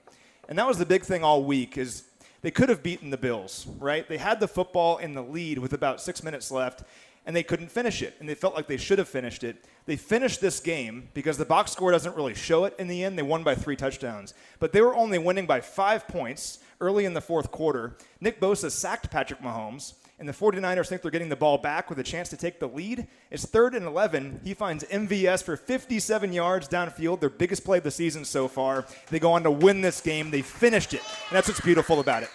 [0.49, 2.03] And that was the big thing all week is
[2.41, 4.07] they could have beaten the Bills, right?
[4.07, 6.83] They had the football in the lead with about six minutes left,
[7.25, 8.15] and they couldn't finish it.
[8.19, 9.63] And they felt like they should have finished it.
[9.85, 13.17] They finished this game because the box score doesn't really show it in the end.
[13.17, 14.33] They won by three touchdowns.
[14.59, 17.95] But they were only winning by five points early in the fourth quarter.
[18.19, 21.97] Nick Bosa sacked Patrick Mahomes, and the 49ers think they're getting the ball back with
[21.97, 23.07] a chance to take the lead.
[23.31, 24.41] It's third and 11.
[24.43, 28.85] He finds MVS for 57 yards downfield, their biggest play of the season so far.
[29.09, 30.29] They go on to win this game.
[30.29, 32.29] They finished it, and that's what's beautiful about it.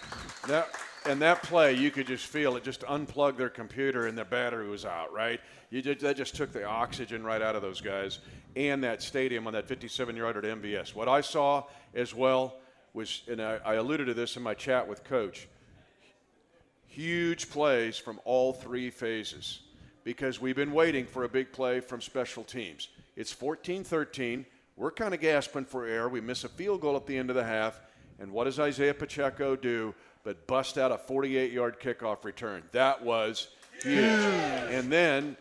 [0.49, 0.67] That,
[1.05, 4.67] and that play, you could just feel it just unplugged their computer and their battery
[4.67, 5.39] was out, right?
[5.69, 8.19] You just, that just took the oxygen right out of those guys
[8.57, 10.93] and that stadium on that 57 yarder to MVS.
[10.93, 11.63] What I saw
[11.95, 12.59] as well
[12.93, 15.47] was, and I, I alluded to this in my chat with Coach,
[16.97, 19.59] huge plays from all three phases
[20.03, 22.89] because we've been waiting for a big play from special teams.
[23.15, 24.47] It's 14 13.
[24.75, 26.09] We're kind of gasping for air.
[26.09, 27.79] We miss a field goal at the end of the half.
[28.19, 32.63] And what does Isaiah Pacheco do but bust out a 48 yard kickoff return?
[32.71, 33.49] That was
[33.83, 34.01] huge.
[34.01, 35.37] And then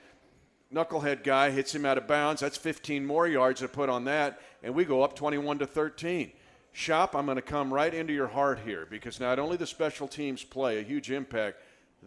[0.72, 2.42] knucklehead guy hits him out of bounds.
[2.42, 6.32] That's 15 more yards to put on that, and we go up 21 to 13.
[6.78, 10.06] Shop, I'm going to come right into your heart here because not only the special
[10.06, 11.56] teams play a huge impact,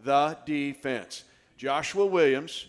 [0.04, 1.24] the defense.
[1.56, 2.66] Joshua Williams,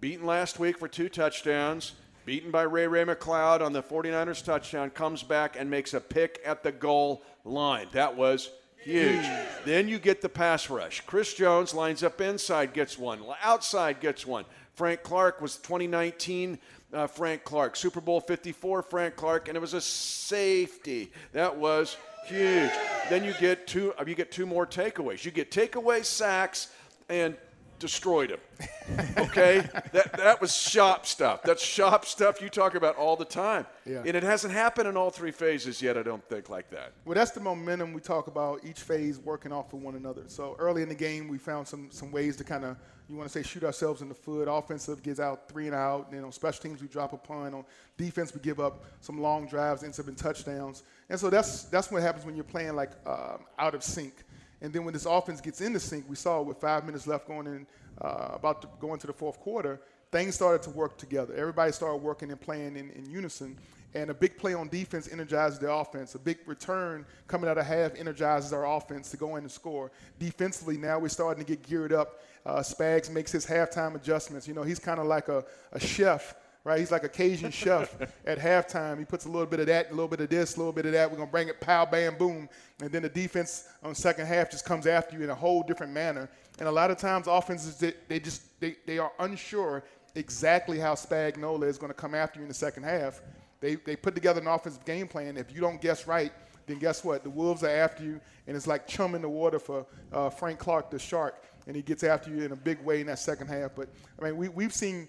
[0.00, 1.92] beaten last week for two touchdowns,
[2.24, 6.40] beaten by Ray Ray McCloud on the 49ers touchdown, comes back and makes a pick
[6.44, 7.86] at the goal line.
[7.92, 8.50] That was
[8.82, 9.24] huge.
[9.64, 11.02] then you get the pass rush.
[11.06, 14.44] Chris Jones lines up inside, gets one, outside gets one.
[14.74, 16.58] Frank Clark was 2019
[16.92, 17.76] uh, Frank Clark.
[17.76, 21.12] Super Bowl 54 Frank Clark, and it was a safety.
[21.32, 21.96] That was
[22.26, 22.70] huge.
[23.08, 23.92] Then you get two.
[24.06, 25.24] You get two more takeaways.
[25.24, 26.72] You get takeaway sacks
[27.08, 27.36] and
[27.78, 28.40] destroyed him.
[29.18, 29.58] Okay,
[29.92, 31.42] that that was shop stuff.
[31.42, 33.66] That's shop stuff you talk about all the time.
[33.84, 33.98] Yeah.
[33.98, 35.98] And it hasn't happened in all three phases yet.
[35.98, 36.92] I don't think like that.
[37.04, 38.64] Well, that's the momentum we talk about.
[38.64, 40.22] Each phase working off of one another.
[40.28, 42.76] So early in the game, we found some some ways to kind of
[43.08, 44.44] you want to say shoot ourselves in the foot.
[44.44, 46.08] Offensive gets out three and out.
[46.08, 47.54] And then on special teams, we drop a punt.
[47.54, 47.64] On
[47.96, 50.82] defense, we give up some long drives, ends up in touchdowns.
[51.08, 54.14] And so that's that's what happens when you're playing like um, out of sync.
[54.60, 57.46] And then when this offense gets into sync, we saw with five minutes left going
[57.46, 57.66] in,
[58.00, 61.34] uh, about to go into the fourth quarter, things started to work together.
[61.34, 63.56] Everybody started working and playing in, in unison.
[63.94, 66.14] And a big play on defense energizes the offense.
[66.14, 69.90] A big return coming out of half energizes our offense to go in and score.
[70.18, 72.20] Defensively, now we're starting to get geared up.
[72.48, 74.48] Uh, Spags makes his halftime adjustments.
[74.48, 76.34] You know, he's kind of like a, a chef
[76.64, 76.80] right?
[76.80, 78.98] He's like a Cajun chef at halftime.
[78.98, 80.84] He puts a little bit of that, a little bit of this, a little bit
[80.84, 81.10] of that.
[81.10, 82.46] We're going to bring it pow, bam, boom.
[82.82, 85.94] And then the defense on second half just comes after you in a whole different
[85.94, 86.28] manner.
[86.58, 89.82] And a lot of times offenses, they, they just, they, they are unsure
[90.14, 93.22] exactly how Spagnuolo is going to come after you in the second half.
[93.60, 95.38] They, they put together an offensive game plan.
[95.38, 96.32] If you don't guess right,
[96.66, 97.24] then guess what?
[97.24, 100.58] The Wolves are after you, and it's like chum in the water for uh, Frank
[100.58, 103.46] Clark, the shark, and he gets after you in a big way in that second
[103.46, 103.72] half.
[103.76, 103.88] But,
[104.20, 105.06] I mean, we, we've seen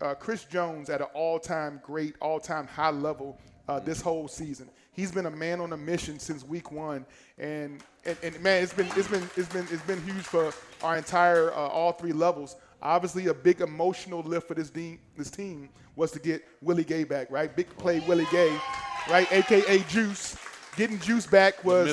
[0.00, 4.68] uh, Chris Jones at an all-time great, all-time high level uh, this whole season.
[4.92, 7.06] He's been a man on a mission since week one,
[7.38, 10.98] and, and, and man, it's been it's been it's been it's been huge for our
[10.98, 12.56] entire uh, all three levels.
[12.82, 17.04] Obviously, a big emotional lift for this team, this team was to get Willie Gay
[17.04, 17.56] back, right?
[17.56, 18.54] Big play Willie Gay,
[19.08, 19.26] right?
[19.32, 20.36] AKA Juice.
[20.76, 21.88] Getting Juice back was.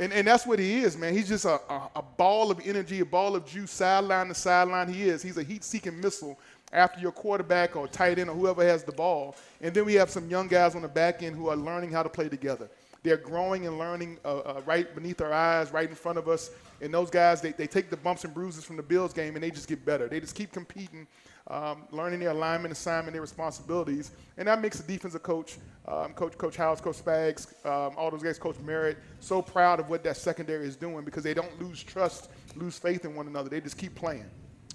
[0.00, 1.12] And, and that's what he is, man.
[1.12, 4.90] He's just a, a, a ball of energy, a ball of juice, sideline to sideline.
[4.92, 5.22] He is.
[5.22, 6.38] He's a heat-seeking missile
[6.72, 9.36] after your quarterback or tight end or whoever has the ball.
[9.60, 12.02] And then we have some young guys on the back end who are learning how
[12.02, 12.70] to play together.
[13.02, 16.50] They're growing and learning uh, uh, right beneath our eyes, right in front of us.
[16.82, 19.42] And those guys, they, they take the bumps and bruises from the Bills game and
[19.42, 20.08] they just get better.
[20.08, 21.06] They just keep competing,
[21.48, 24.12] um, learning their alignment, assignment, their responsibilities.
[24.36, 25.58] And that makes the defensive coach,
[25.88, 29.88] um, Coach Coach House, Coach Spags, um, all those guys, Coach Merritt, so proud of
[29.88, 33.48] what that secondary is doing because they don't lose trust, lose faith in one another.
[33.48, 34.26] They just keep playing.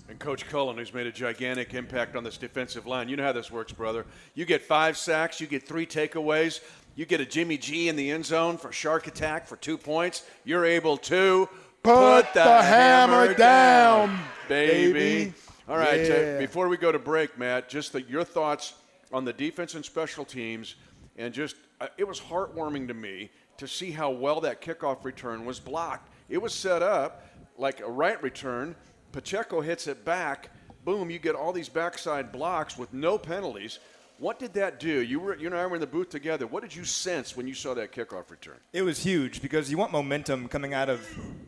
[0.07, 3.09] And Coach Cullen, who's made a gigantic impact on this defensive line.
[3.09, 4.05] You know how this works, brother.
[4.35, 6.59] You get five sacks, you get three takeaways,
[6.95, 10.23] you get a Jimmy G in the end zone for shark attack for two points.
[10.43, 11.49] You're able to
[11.83, 14.93] put, the, the, hammer, down, down baby.
[14.93, 15.33] baby.
[15.67, 16.35] All right, Yeah.
[16.35, 18.73] uh, before we go to break, Matt, just the, your thoughts
[19.11, 20.75] on the defense and special teams,
[21.17, 25.45] and just uh, it was heartwarming to me to see how well that kickoff return
[25.45, 26.09] was blocked.
[26.29, 27.25] It was set up
[27.57, 28.75] like a right return.
[29.11, 30.49] Pacheco hits it back.
[30.83, 31.09] Boom!
[31.09, 33.79] You get all these backside blocks with no penalties.
[34.17, 35.01] What did that do?
[35.01, 36.47] You were, you and I were in the booth together.
[36.47, 38.55] What did you sense when you saw that kickoff return?
[38.71, 41.05] It was huge because you want momentum coming out of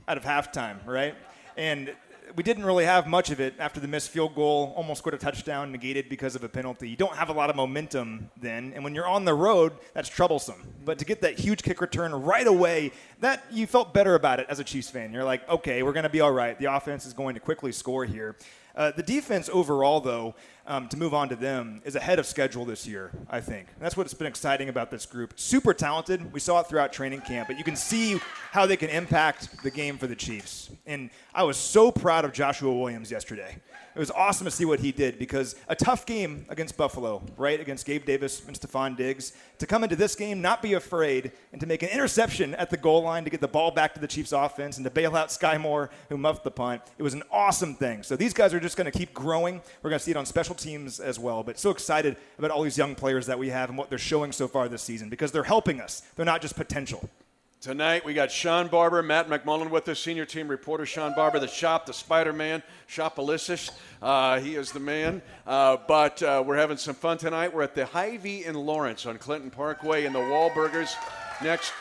[0.08, 1.16] out of halftime, right?
[1.56, 1.96] And
[2.36, 5.18] we didn't really have much of it after the missed field goal, almost scored a
[5.18, 6.90] touchdown, negated because of a penalty.
[6.90, 10.10] You don't have a lot of momentum then, and when you're on the road, that's
[10.10, 10.62] troublesome.
[10.84, 14.48] But to get that huge kick return right away, that you felt better about it
[14.50, 15.14] as a Chiefs fan.
[15.14, 16.58] You're like, okay, we're going to be all right.
[16.60, 18.36] The offense is going to quickly score here.
[18.78, 20.36] Uh, the defense overall, though,
[20.68, 23.68] um, to move on to them, is ahead of schedule this year, I think.
[23.80, 25.34] That's what's been exciting about this group.
[25.36, 26.32] Super talented.
[26.32, 28.20] We saw it throughout training camp, but you can see
[28.52, 30.70] how they can impact the game for the Chiefs.
[30.86, 33.56] And I was so proud of Joshua Williams yesterday.
[33.98, 37.60] It was awesome to see what he did because a tough game against Buffalo, right,
[37.60, 41.60] against Gabe Davis and Stefon Diggs, to come into this game, not be afraid, and
[41.60, 44.06] to make an interception at the goal line to get the ball back to the
[44.06, 46.84] Chiefs offense and to bail out Sky Moore, who muffed the punt.
[47.00, 48.04] It was an awesome thing.
[48.04, 49.64] So these guys are just going to keep growing.
[49.82, 51.42] We're going to see it on special teams as well.
[51.42, 54.32] But so excited about all these young players that we have and what they're showing
[54.32, 56.04] so far this season because they're helping us.
[56.16, 57.10] They're not just potential.
[57.60, 61.48] Tonight we got Shawn Barber, Matt McMullen with us, senior team reporter Shawn Barber, the
[61.48, 63.72] shop, the Spider Man, Shop Ulysses.
[64.00, 65.24] Uh, he is the man.
[65.48, 67.52] Uh, but uh, we're having some fun tonight.
[67.52, 70.94] We're at the Hy-Vee in Lawrence on Clinton Parkway in the Wahlburgers.
[71.42, 71.74] Next,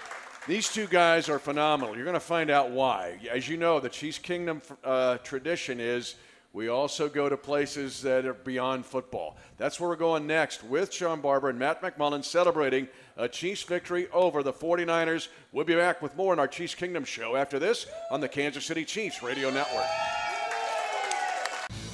[0.49, 1.95] these two guys are phenomenal.
[1.95, 3.19] You're going to find out why.
[3.31, 6.15] As you know, the Chiefs Kingdom uh, tradition is
[6.57, 9.37] we also go to places that are beyond football.
[9.59, 12.89] That's where we're going next with Shawn Barber and Matt McMullen celebrating
[13.19, 15.29] a Chiefs victory over the 49ers.
[15.53, 18.65] We'll be back with more in our Chiefs Kingdom show after this on the Kansas
[18.65, 19.85] City Chiefs Radio Network.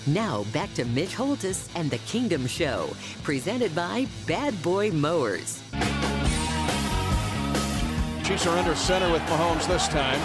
[0.06, 2.94] Now back to Mitch Holthus and the Kingdom Show,
[3.24, 5.60] presented by Bad Boy Mowers.
[8.22, 10.20] Chiefs are under center with Mahomes this time,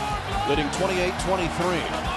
[0.47, 2.16] leading 28 23.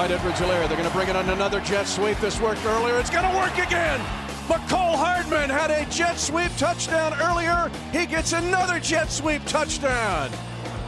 [0.00, 0.66] Clyde Edwards-Helaire.
[0.66, 2.16] They're going to bring it on another jet sweep.
[2.20, 2.98] This worked earlier.
[2.98, 4.00] It's going to work again.
[4.48, 7.70] Mecole Hardman had a jet sweep touchdown earlier.
[7.92, 10.30] He gets another jet sweep touchdown.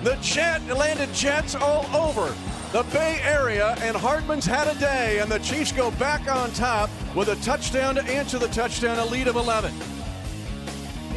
[0.03, 2.35] The jet landed jets all over
[2.72, 6.88] the Bay Area, and Hardman's had a day, and the Chiefs go back on top
[7.14, 9.75] with a touchdown to answer the touchdown, a lead of 11.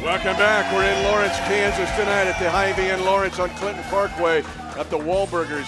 [0.02, 0.70] Welcome back.
[0.74, 4.42] We're in Lawrence, Kansas tonight at the Hy-Vee in Lawrence on Clinton Parkway
[4.76, 5.66] at the Wahlburgers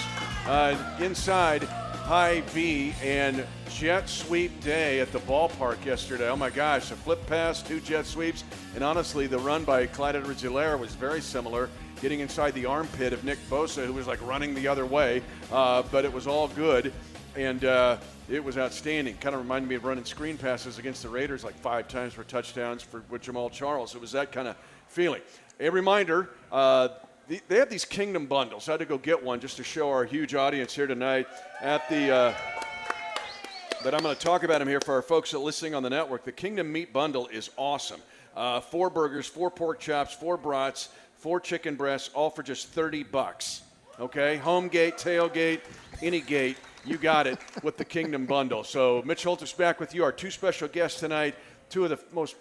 [0.49, 6.27] uh, inside Hy-Vee and jet sweep day at the ballpark yesterday.
[6.27, 10.15] Oh my gosh, a flip pass, two jet sweeps, and honestly, the run by Clyde
[10.15, 11.69] edwards was very similar,
[12.01, 15.83] getting inside the armpit of Nick Bosa, who was like running the other way, uh,
[15.91, 16.91] but it was all good.
[17.35, 19.17] And uh, it was outstanding.
[19.17, 22.23] Kind of reminded me of running screen passes against the Raiders like five times for
[22.23, 23.93] touchdowns for with Jamaal Charles.
[23.93, 24.55] It was that kind of
[24.87, 25.21] feeling.
[25.59, 26.31] A reminder.
[26.51, 26.87] Uh,
[27.29, 28.67] they have these kingdom bundles.
[28.67, 31.27] I had to go get one just to show our huge audience here tonight
[31.61, 32.11] at the.
[32.11, 32.33] Uh,
[33.83, 35.83] but I'm going to talk about them here for our folks that are listening on
[35.83, 36.25] the network.
[36.25, 38.01] The Kingdom Meat Bundle is awesome.
[38.35, 43.03] Uh, four burgers, four pork chops, four brats, four chicken breasts, all for just 30
[43.03, 43.61] bucks.
[43.99, 45.61] Okay, home gate, tailgate,
[46.01, 46.57] any gate.
[46.83, 48.63] You got it with the Kingdom Bundle.
[48.63, 50.03] So Mitch Holthus back with you.
[50.03, 51.35] Our two special guests tonight,
[51.69, 52.35] two of the most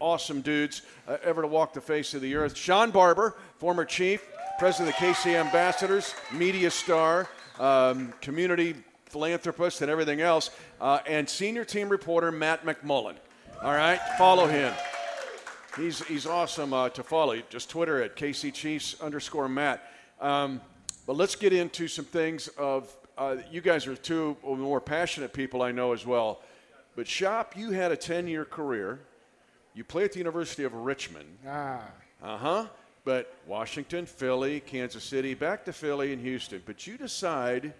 [0.00, 2.56] awesome dudes uh, ever to walk the face of the earth.
[2.56, 4.26] Shawn Barber, former chief,
[4.58, 8.74] president of the KC Ambassadors, media star, um, community
[9.06, 13.14] philanthropist, and everything else, uh, and senior team reporter Matt McMullen.
[13.62, 14.72] All right, follow him.
[15.76, 17.36] He's, he's awesome uh, to follow.
[17.48, 19.82] Just Twitter at KC Chiefs underscore Matt.
[20.20, 20.60] Um,
[21.06, 25.62] but let's get into some things of uh, you guys are two more passionate people
[25.62, 26.40] I know as well.
[26.96, 29.00] But Shop, you had a 10 year career.
[29.74, 31.38] You play at the University of Richmond.
[31.46, 31.82] Ah.
[32.22, 32.66] Uh huh.
[33.04, 36.62] But Washington, Philly, Kansas City, back to Philly and Houston.
[36.66, 37.72] But you decide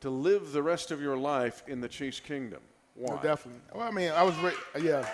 [0.00, 2.60] to live the rest of your life in the Chiefs Kingdom.
[2.94, 3.14] Why?
[3.14, 3.60] Oh, definitely.
[3.74, 4.50] Well, I mean, I was, ra-
[4.80, 5.06] yeah,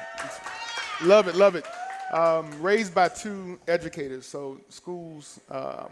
[1.03, 1.67] love it, love it.
[2.13, 5.91] Um, raised by two educators, so schools um,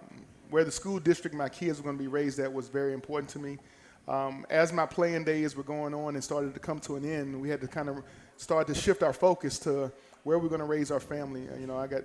[0.51, 3.29] where the school district my kids were going to be raised at was very important
[3.31, 3.59] to me.
[4.09, 7.41] Um, as my playing days were going on and started to come to an end,
[7.41, 8.03] we had to kind of
[8.43, 9.93] start to shift our focus to
[10.25, 11.43] where we're going to raise our family.
[11.61, 12.03] You know, I got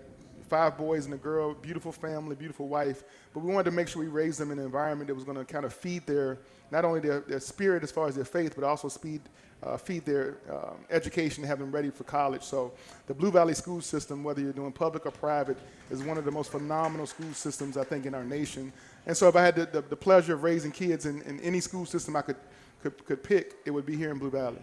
[0.47, 4.03] five boys and a girl, beautiful family, beautiful wife, but we wanted to make sure
[4.03, 6.37] we raised them in an environment that was going to kind of feed their,
[6.69, 9.21] not only their, their spirit as far as their faith, but also speed,
[9.63, 12.43] uh, feed their um, education and have them ready for college.
[12.43, 12.71] So
[13.07, 15.57] the Blue Valley school system, whether you're doing public or private,
[15.89, 18.71] is one of the most phenomenal school systems, I think, in our nation.
[19.07, 21.61] And so if I had the, the, the pleasure of raising kids in, in any
[21.61, 22.37] school system I could,
[22.83, 24.61] could, could pick, it would be here in Blue Valley.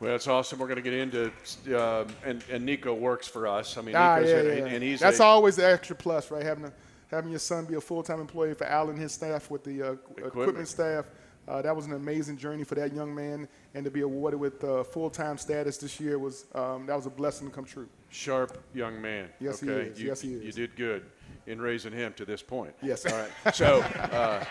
[0.00, 0.58] Well, that's awesome.
[0.58, 1.32] We're going to get into
[1.76, 3.78] uh, and, and Nico works for us.
[3.78, 6.42] I mean, ah, Nico's yeah, and he's that's a, always the extra plus, right?
[6.42, 6.72] Having a,
[7.10, 9.82] having your son be a full time employee for Al and his staff with the
[9.82, 10.26] uh, equipment.
[10.26, 10.68] equipment.
[10.68, 11.06] staff.
[11.46, 14.64] Uh, that was an amazing journey for that young man, and to be awarded with
[14.64, 17.88] uh, full time status this year was um, that was a blessing to come true.
[18.08, 19.28] Sharp young man.
[19.40, 19.84] Yes, okay?
[19.84, 20.00] he is.
[20.00, 20.44] You, yes, he is.
[20.44, 21.04] You did good
[21.46, 22.74] in raising him to this point.
[22.82, 23.04] Yes.
[23.04, 23.54] All right.
[23.54, 24.42] So, uh,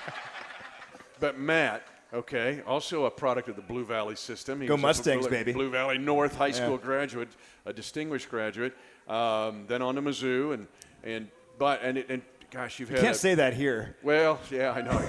[1.20, 4.61] but Matt, Okay, also a product of the Blue Valley system.
[4.61, 5.51] He Go Mustangs, Blue, baby.
[5.51, 6.86] Blue Valley North High School Yeah.
[6.86, 7.30] graduate,
[7.66, 8.74] a distinguished graduate.
[9.07, 10.68] Um, then on to Mizzou, and
[11.03, 13.03] and but and and gosh, you've You had.
[13.03, 13.95] can't a- say that here.
[14.03, 14.99] Well, yeah, I know.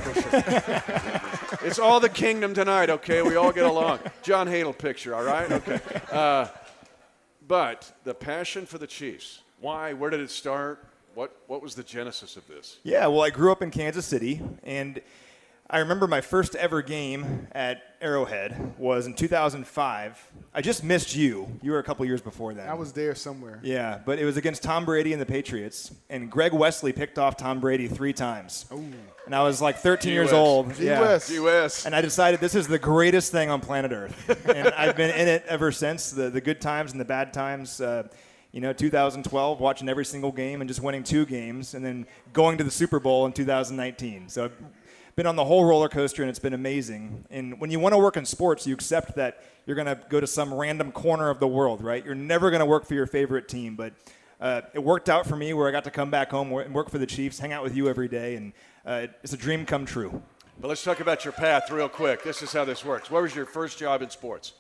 [1.63, 2.89] It's all the kingdom tonight.
[2.89, 3.99] Okay, we all get along.
[4.23, 5.15] John Hadl picture.
[5.15, 5.51] All right.
[5.53, 5.81] Okay.
[6.11, 6.47] Uh,
[7.47, 9.41] but the passion for the Chiefs.
[9.61, 9.93] Why?
[9.93, 10.83] Where did it start?
[11.15, 12.79] What What was the genesis of this?
[12.83, 15.01] Yeah, well, I grew up in Kansas City, and
[15.71, 20.31] I remember my first ever game at Arrowhead was in 2005.
[20.53, 21.59] I just missed you.
[21.63, 22.69] You were a couple years before that.
[22.69, 23.61] I was there somewhere.
[23.63, 27.39] Yeah, but it was against Tom Brady and the Patriots, and Greg Wesley picked off
[27.39, 28.67] Tom Brady three times.
[28.73, 28.85] Ooh.
[29.25, 30.35] And I was like 13 years US.
[30.35, 30.75] old.
[30.75, 31.01] Gee Yeah.
[31.01, 31.31] whiz.
[31.31, 31.87] U.S.
[31.87, 34.47] And I decided this is the greatest thing on planet Earth.
[34.55, 37.81] and I've been in it ever since the, the good times and the bad times.
[37.81, 38.07] Uh,
[38.53, 42.59] you know, 2012, watching every single game and just winning two games, and then going
[42.59, 44.29] to the Super Bowl in 2019.
[44.29, 44.53] So I've
[45.17, 47.25] been on the whole roller coaster, and it's been amazing.
[47.31, 50.21] And when you want to work in sports, you accept that you're going to go
[50.21, 52.05] to some random corner of the world, right?
[52.05, 53.93] You're never going to work for your favorite team, but
[54.41, 56.91] uh, it worked out for me where I got to come back home and work
[56.91, 58.53] for the Chiefs, hang out with you every day, and
[58.85, 60.23] uh, it's a dream come true.
[60.61, 62.23] But let's talk about your path real quick.
[62.23, 63.11] This is how this works.
[63.11, 64.53] What was your first job in sports?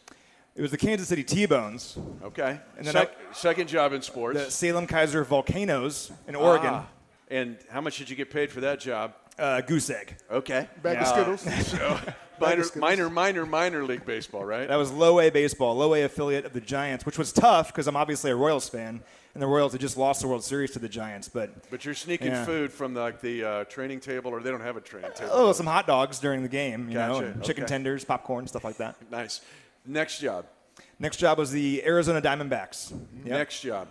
[0.56, 2.60] It was the Kansas City T-Bones, Okay.
[2.76, 4.38] And then Sec- second job in sports.
[4.38, 6.86] the Salem-Keizer Volcanoes in Oregon, Ah.
[7.28, 9.14] And how much did you get paid for that job?
[9.38, 10.16] Uh, Goose Egg.
[10.30, 10.68] Okay.
[10.82, 11.44] Bag of Skittles.
[11.64, 11.98] So,
[12.40, 14.66] minor, minor, minor, minor league baseball, right?
[14.68, 17.86] That was low A baseball, low A affiliate of the Giants, which was tough because
[17.86, 19.00] I'm obviously a Royals fan,
[19.34, 21.28] and the Royals had just lost the World Series to the Giants.
[21.28, 22.44] But But you're sneaking Yeah.
[22.44, 25.30] food from the, like the uh, training table, or they don't have a training table.
[25.32, 27.70] oh, some hot dogs during the game, you know, Gotcha, and chicken okay.
[27.70, 28.96] tenders, popcorn, stuff like that.
[29.10, 29.40] Nice.
[29.86, 30.46] Next job.
[30.98, 32.90] Next job was the Arizona Diamondbacks.
[32.92, 33.26] Yep.
[33.26, 33.88] Next job.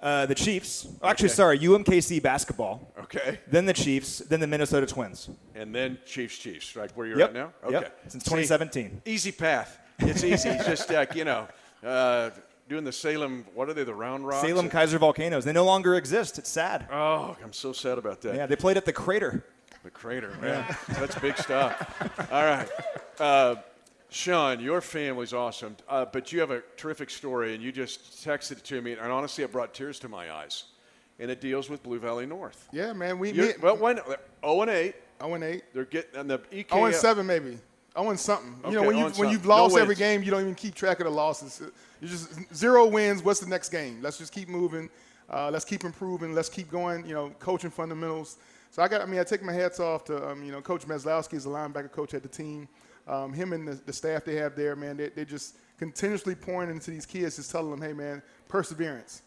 [0.00, 0.86] Uh, the Chiefs.
[1.02, 1.34] Actually, Okay.
[1.34, 2.92] sorry, UMKC basketball.
[3.02, 3.40] Okay.
[3.48, 4.18] Then the Chiefs.
[4.18, 5.28] Then the Minnesota Twins.
[5.56, 7.28] And then Chiefs, Chiefs, right where you're Yep.
[7.30, 7.52] at now.
[7.68, 7.82] Yep.
[7.82, 7.92] Okay.
[8.06, 9.02] Since See, 2017.
[9.04, 9.78] easy path.
[9.98, 10.50] It's easy.
[10.64, 11.48] just like you know,
[11.84, 12.30] uh,
[12.68, 13.44] doing the Salem.
[13.54, 13.82] What are they?
[13.82, 14.46] The Round Rocks.
[14.46, 15.44] Salem Kaiser Volcanoes.
[15.44, 16.38] They no longer exist.
[16.38, 16.86] It's sad.
[16.92, 18.36] Oh, I'm so sad about that.
[18.36, 19.44] Yeah, they played at the Crater.
[19.84, 20.64] The crater, man.
[20.88, 21.72] That's big stuff.
[22.32, 22.68] All right.
[23.18, 23.54] Uh,
[24.10, 28.52] Shawn, your family's awesome, uh, but you have a terrific story, and you just texted
[28.52, 30.64] it to me, and honestly, it brought tears to my eyes.
[31.20, 32.68] And it deals with Blue Valley North.
[32.70, 33.18] Yeah, man.
[33.18, 35.64] We You're- me, well, when 0 and 8, 0 and 8.
[35.74, 36.68] they're getting on the EK.
[36.72, 37.58] 0 and 7 maybe.
[37.98, 38.54] 0 and something.
[38.70, 39.48] you know, when you 0 and when you've something.
[39.48, 41.60] No lost every game, you don't even keep track of the losses.
[42.00, 43.24] You just zero wins.
[43.24, 43.98] What's the next game?
[44.00, 44.88] Let's just keep moving.
[45.28, 46.34] Uh, let's keep improving.
[46.34, 47.04] Let's keep going.
[47.04, 48.36] You know, coaching fundamentals.
[48.70, 49.00] So I got.
[49.00, 51.50] I mean, I take my hats off to um, you know Coach Meslowski is the
[51.50, 52.68] linebacker coach at the team.
[53.08, 56.70] Um, him and the, the staff they have there, man, they, they just continuously pouring
[56.70, 59.22] into these kids, just telling them, hey, man, perseverance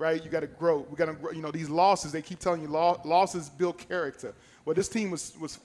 [0.00, 0.24] right?
[0.24, 0.86] You got to grow.
[0.90, 2.10] We got to, you know, these losses.
[2.10, 4.34] They keep telling you lo- losses build character.
[4.64, 5.60] Well, this team was was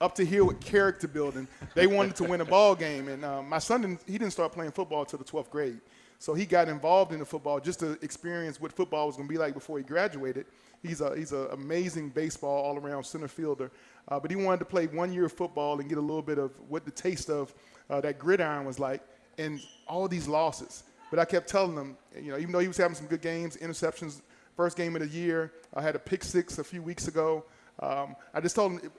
[0.00, 1.46] up to here with character building.
[1.74, 4.00] They wanted to win a ball game, and um, my son didn't.
[4.06, 5.80] He didn't start playing football until the 12th grade.
[6.18, 9.32] So he got involved in the football just to experience what football was going to
[9.32, 10.46] be like before he graduated.
[10.84, 13.70] He's a he's an amazing baseball all around center fielder,
[14.08, 16.38] uh, but he wanted to play one year of football and get a little bit
[16.38, 17.54] of what the taste of
[17.88, 19.02] uh, that gridiron was like,
[19.38, 20.84] and all these losses.
[21.10, 23.56] But I kept telling him, you know, even though he was having some good games,
[23.56, 24.20] interceptions,
[24.56, 27.44] first game of the year, I had a pick six a few weeks ago.
[27.80, 28.92] Um, I just told him,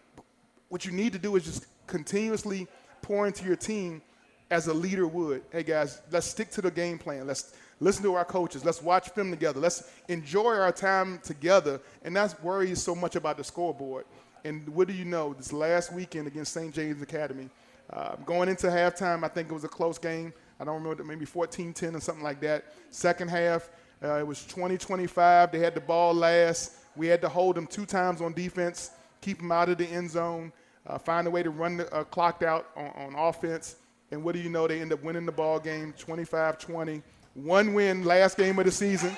[0.70, 2.68] what you need to do is just continuously
[3.02, 4.02] pour into your team
[4.50, 5.44] as a leader would.
[5.52, 7.28] Hey guys, let's stick to the game plan.
[7.28, 8.64] Let's listen to our coaches.
[8.64, 9.60] Let's watch film together.
[9.60, 11.82] Let's enjoy our time together.
[12.04, 14.06] And that's worries so much about the scoreboard.
[14.44, 15.34] And what do you know?
[15.34, 16.74] This last weekend against St.
[16.74, 17.50] James Academy,
[17.90, 20.34] uh, going into halftime, I think it was a close game.
[20.60, 22.66] I don't remember, maybe 14-10 or something like that.
[22.90, 23.70] Second half,
[24.04, 25.52] uh, it was 20-25.
[25.52, 26.76] They had the ball last.
[26.96, 30.12] We had to hold them two times on defense, keep them out of the end
[30.12, 30.54] zone,
[30.88, 33.78] uh, find a way to run the uh, clock out on, on offense.
[34.16, 34.66] And what do you know?
[34.66, 37.04] They end up winning the ball game 25-20.
[37.34, 39.16] One win last game of the season.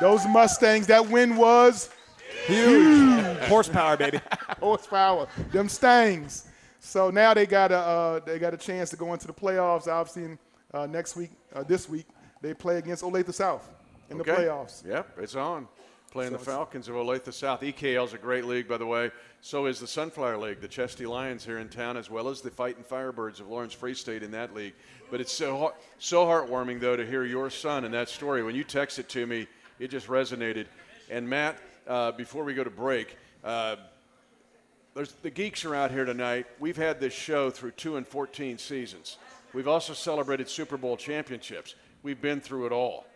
[0.00, 1.90] Those Mustangs, that win was
[2.46, 3.38] Huge.
[3.40, 4.18] Horsepower, baby.
[4.60, 5.28] horsepower.
[5.52, 6.48] Them Stangs.
[6.80, 9.86] So now they got a uh, they got a chance to go into the playoffs.
[9.86, 10.38] Obviously,
[10.72, 12.06] uh, next week, uh, this week,
[12.40, 13.68] they play against Olathe South
[14.08, 14.82] in the playoffs.
[14.86, 15.68] Yep, it's on.
[16.12, 17.62] Playing So the Falcons of Olathe South.
[17.62, 19.10] EKL is a great league, by the way.
[19.40, 22.50] So is the Sunflower League, the Chesty Lions here in town, as well as the
[22.50, 24.74] Fighting Firebirds of Lawrence Free State in that league.
[25.10, 28.42] But it's so so heartwarming though to hear your son and that story.
[28.42, 29.48] When you text it to me,
[29.78, 30.66] it just resonated.
[31.10, 31.56] And Matt,
[31.86, 33.16] uh, before we go to break.
[33.42, 33.76] Uh,
[34.94, 36.46] there's, the geeks are out here tonight.
[36.60, 39.16] We've had this show through two and 14 seasons.
[39.54, 41.74] We've also celebrated Super Bowl championships.
[42.02, 43.06] We've been through it all.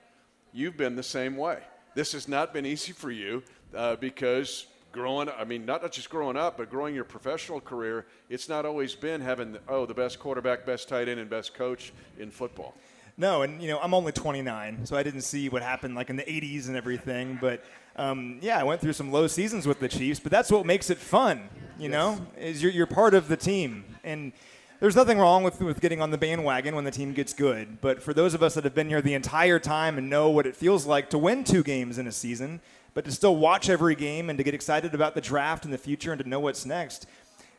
[0.54, 1.58] You've been the same way.
[1.96, 3.42] This has not been easy for you
[3.74, 8.50] uh, because growing, I mean, not just growing up, but growing your professional career, it's
[8.50, 12.30] not always been having, oh, the best quarterback, best tight end, and best coach in
[12.30, 12.74] football.
[13.16, 16.16] No, and you know I'm only 29, so I didn't see what happened like in
[16.16, 17.38] the 80s and everything.
[17.40, 17.64] But
[17.96, 20.90] um, yeah, I went through some low seasons with the Chiefs, but that's what makes
[20.90, 21.48] it fun.
[21.78, 21.92] You yes.
[21.92, 24.32] know, is you're, you're part of the team, and
[24.80, 27.80] there's nothing wrong with, with getting on the bandwagon when the team gets good.
[27.80, 30.46] But for those of us that have been here the entire time and know what
[30.46, 32.60] it feels like to win two games in a season,
[32.94, 35.78] but to still watch every game and to get excited about the draft and the
[35.78, 37.06] future and to know what's next,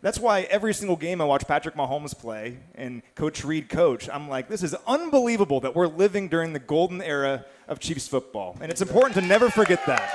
[0.01, 4.30] that's why every single game I watch Patrick Mahomes play and Coach Reid coach, I'm
[4.30, 8.57] like, this is unbelievable that we're living during the golden era of Chiefs football.
[8.61, 10.13] And it's important to never forget that.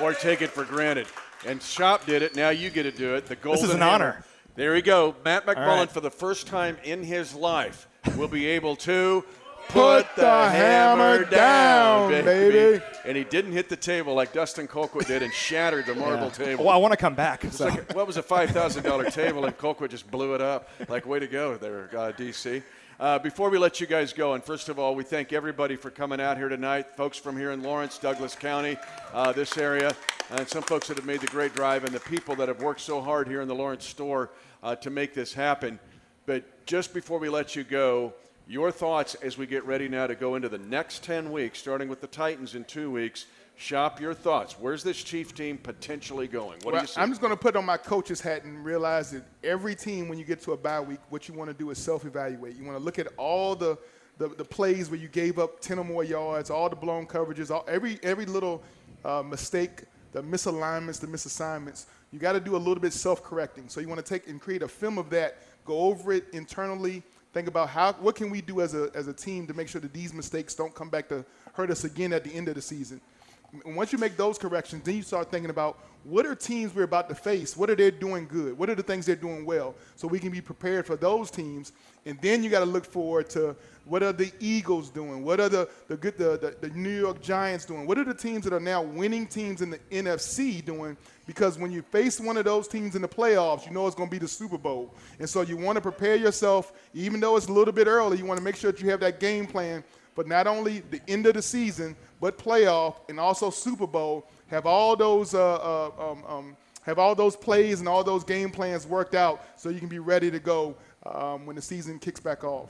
[0.00, 1.06] Or take it for granted.
[1.46, 2.36] And Shop did it.
[2.36, 3.26] Now you get to do it.
[3.26, 4.24] The golden This is an honor.
[4.54, 5.14] There we go.
[5.24, 5.90] Matt McMullen, right.
[5.90, 7.88] for the first time in his life,
[8.18, 9.24] will be able to
[9.68, 12.52] put, the, the, hammer, down, down baby.
[12.52, 12.84] baby.
[13.06, 16.44] And he didn't hit the table like Dustin Colquitt did and shattered the marble yeah.
[16.44, 16.64] table.
[16.64, 17.44] Well, I want to come back.
[17.50, 17.68] So.
[17.68, 20.68] Like, what was a $5,000 table and Colquitt just blew it up.
[20.86, 22.62] Like, way to go there, uh, DC.
[23.02, 25.90] Uh, before we let you guys go, and first of all, we thank everybody for
[25.90, 26.86] coming out here tonight.
[26.96, 28.76] Folks from here in Lawrence, Douglas County,
[29.12, 29.92] uh, this area,
[30.30, 32.80] and some folks that have made the great drive, and the people that have worked
[32.80, 34.30] so hard here in the Lawrence store
[34.62, 35.80] uh, to make this happen.
[36.26, 38.14] But just before we let you go,
[38.46, 41.88] your thoughts as we get ready now to go into the next 10 weeks, starting
[41.88, 43.26] with the Titans in two weeks.
[43.62, 44.56] Shop your thoughts.
[44.58, 46.58] Where's this Chief team potentially going?
[46.62, 47.00] What well, do you see?
[47.00, 50.18] I'm just going to put on my coach's hat and realize that every team, when
[50.18, 52.56] you get to a bye week, what you want to do is self-evaluate.
[52.56, 53.78] You want to look at all the,
[54.18, 57.52] the, the plays where you gave up 10 or more yards, all the blown coverages,
[57.52, 58.64] all, every every little
[59.04, 61.84] uh, mistake, the misalignments, the misassignments.
[62.10, 63.68] You got to do a little bit self-correcting.
[63.68, 67.04] So you want to take and create a film of that, go over it internally,
[67.32, 69.80] think about how what can we do as a as a team to make sure
[69.80, 72.62] that these mistakes don't come back to hurt us again at the end of the
[72.62, 73.00] season.
[73.66, 77.08] Once you make those corrections, then you start thinking about what are teams we're about
[77.10, 77.56] to face?
[77.56, 78.58] What are they doing good?
[78.58, 79.74] What are the things they're doing well?
[79.94, 81.72] So we can be prepared for those teams.
[82.04, 85.24] And then you got to look forward to what are the Eagles doing?
[85.24, 87.86] What are the the, good, the, the, the New York Giants doing?
[87.86, 90.96] What are the teams that are now winning teams in the NFC doing?
[91.24, 94.08] Because when you face one of those teams in the playoffs, you know it's going
[94.08, 94.92] to be the Super Bowl.
[95.20, 98.26] And so you want to prepare yourself, even though it's a little bit early, you
[98.26, 99.84] want to make sure that you have that game plan
[100.14, 104.28] but not only the end of the season, but playoff and also Super Bowl.
[104.48, 108.50] Have all those uh, uh, um, um, have all those plays and all those game
[108.50, 110.74] plans worked out so you can be ready to go
[111.06, 112.68] um, when the season kicks back off.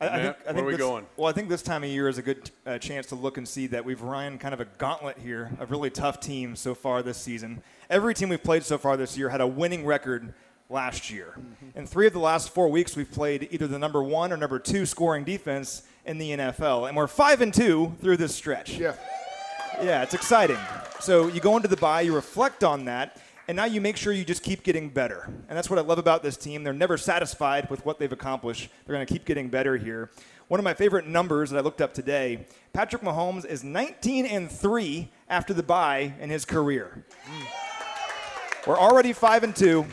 [0.00, 1.06] I, I think, I where think are we this, going?
[1.16, 3.46] Well, I think this time of year is a good uh, chance to look and
[3.46, 7.02] see that we've run kind of a gauntlet here of really tough teams so far
[7.02, 7.62] this season.
[7.90, 10.32] Every team we've played so far this year had a winning record
[10.70, 11.34] last year.
[11.38, 11.78] Mm-hmm.
[11.78, 14.58] In three of the last four weeks, we've played either the number one or number
[14.58, 18.78] two scoring defense in the NFL, and we're five and two through this stretch.
[18.78, 18.94] Yeah,
[19.82, 20.58] yeah, it's exciting.
[21.00, 24.12] So you go into the bye, you reflect on that, and now you make sure
[24.12, 25.24] you just keep getting better.
[25.48, 26.62] And that's what I love about this team.
[26.62, 28.70] They're never satisfied with what they've accomplished.
[28.86, 30.10] They're going to keep getting better here.
[30.48, 34.50] One of my favorite numbers that I looked up today, Patrick Mahomes is 19 and
[34.50, 37.04] 3 after the bye in his career.
[37.26, 37.46] Mm.
[38.66, 39.86] We're already 5 and 2.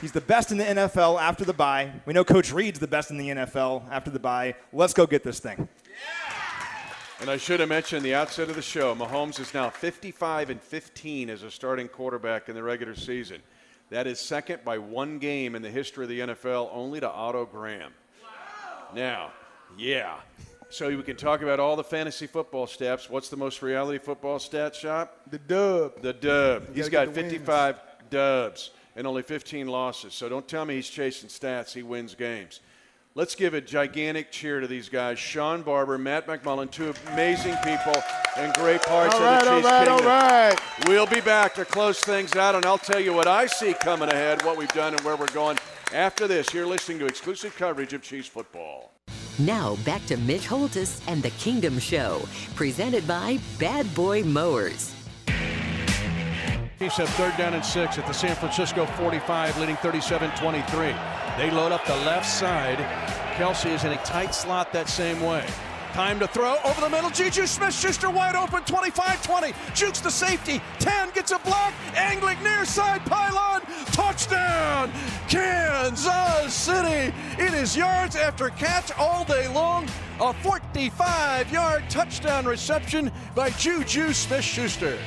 [0.00, 1.90] He's the best in the NFL after the bye.
[2.04, 4.54] We know Coach Reid's the best in the NFL after the bye.
[4.72, 5.68] Let's go get this thing.
[7.20, 10.60] And I should have mentioned the outset of the show, Mahomes is now 55 and
[10.60, 13.40] 15 as a starting quarterback in the regular season.
[13.88, 17.46] That is second by one game in the history of the NFL, only to Otto
[17.46, 17.94] Graham.
[18.22, 18.28] Wow.
[18.94, 19.32] Now,
[19.78, 20.16] yeah.
[20.68, 23.08] So we can talk about all the fantasy football stats.
[23.08, 25.16] What's the most reality football stat shop?
[25.30, 26.02] The dub.
[26.02, 26.74] The dub.
[26.74, 28.10] He's got 55 wins.
[28.10, 30.14] dubs and only 15 losses.
[30.14, 31.72] So don't tell me he's chasing stats.
[31.72, 32.60] He wins games.
[33.14, 35.18] Let's give a gigantic cheer to these guys.
[35.18, 37.94] Shawn Barber, Matt McMullen, two amazing people
[38.36, 40.06] and great parts all of the Chiefs all right, Kingdom.
[40.06, 40.60] All right.
[40.86, 44.10] We'll be back to close things out, and I'll tell you what I see coming
[44.10, 45.56] ahead, what we've done, and where we're going.
[45.94, 48.92] After this, you're listening to exclusive coverage of Chiefs football.
[49.38, 54.95] Now back to Mitch Holthus and the Kingdom Show, presented by Bad Boy Mowers.
[56.78, 61.38] Chiefs have third down and six at the San Francisco 45, leading 37-23.
[61.38, 62.76] They load up the left side.
[63.36, 65.46] Kelce is in a tight slot that same way.
[65.94, 67.08] Time to throw over the middle.
[67.08, 69.54] Juju Smith-Schuster wide open, 25-20.
[69.74, 70.60] Jukes the safety.
[70.78, 71.72] 10 gets a block.
[71.94, 73.62] Angling near side pylon.
[73.86, 74.92] Touchdown,
[75.28, 77.14] Kansas City.
[77.38, 79.86] It is yards after catch all day long.
[80.20, 84.98] A 45-yard touchdown reception by Juju Smith-Schuster.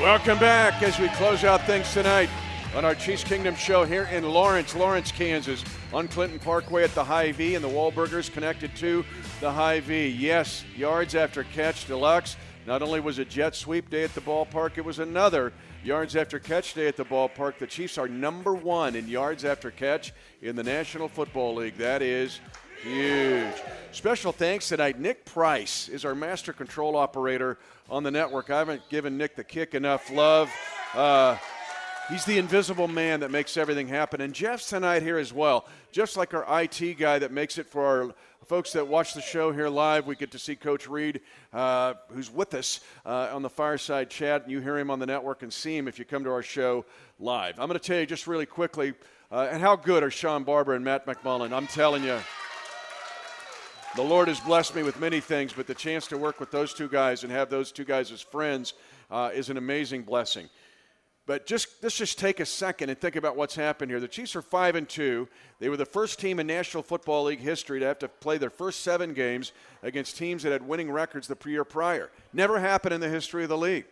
[0.00, 2.28] Welcome back as we close out things tonight
[2.74, 7.04] on our Chiefs Kingdom show here in Lawrence, Lawrence, Kansas, on Clinton Parkway at the
[7.04, 9.04] Hy-Vee, and the Wahlburgers connected to
[9.40, 10.08] the Hy-Vee.
[10.08, 12.36] Yes, yards after catch deluxe.
[12.66, 15.52] Not only was it jet sweep day at the ballpark, it was another
[15.84, 17.58] yards after catch day at the ballpark.
[17.58, 21.76] The Chiefs are number one in yards after catch in the National Football League.
[21.76, 22.40] That is
[22.84, 23.54] Huge.
[23.92, 25.00] Special thanks tonight.
[25.00, 27.56] Nick Price is our master control operator
[27.88, 28.50] on the network.
[28.50, 30.52] I haven't given Nick the kick enough love.
[30.92, 31.38] Uh,
[32.10, 34.20] he's the invisible man that makes everything happen.
[34.20, 35.66] And Jeff's tonight here as well.
[35.92, 38.14] Just like our IT guy that makes it for our
[38.44, 41.22] folks that watch the show here live, we get to see Coach Reid,
[41.54, 44.42] uh, who's with us uh, on the fireside chat.
[44.42, 46.42] And you hear him on the network and see him if you come to our
[46.42, 46.84] show
[47.18, 47.58] live.
[47.58, 48.92] I'm going to tell you just really quickly,
[49.32, 51.50] uh, and how good are Shawn Barber and Matt McMullen?
[51.50, 52.18] I'm telling you.
[53.96, 56.74] The Lord has blessed me with many things, but the chance to work with those
[56.74, 58.74] two guys and have those two guys as friends
[59.08, 60.48] uh, is an amazing blessing.
[61.26, 64.00] But just let's just take a second and think about what's happened here.
[64.00, 65.28] The Chiefs are five and two.
[65.60, 68.50] They were the first team in National Football League history to have to play their
[68.50, 69.52] first seven games
[69.84, 72.10] against teams that had winning records the year prior.
[72.32, 73.86] Never happened in the history of the league.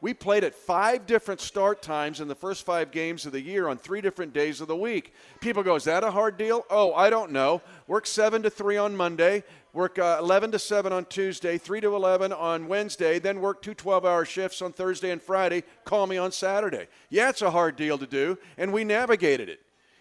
[0.00, 3.66] We played at five different start times in the first five games of the year
[3.66, 5.12] on three different days of the week.
[5.40, 6.64] People go, is that a hard deal?
[6.70, 7.62] Oh, I don't know.
[7.88, 9.42] Work 7 to 3 on Monday,
[9.72, 13.74] work uh, 11 to 7 on Tuesday, 3 to 11 on Wednesday, then work two
[13.74, 15.64] 12 hour shifts on Thursday and Friday.
[15.84, 16.86] Call me on Saturday.
[17.10, 19.60] Yeah, it's a hard deal to do, and we navigated it.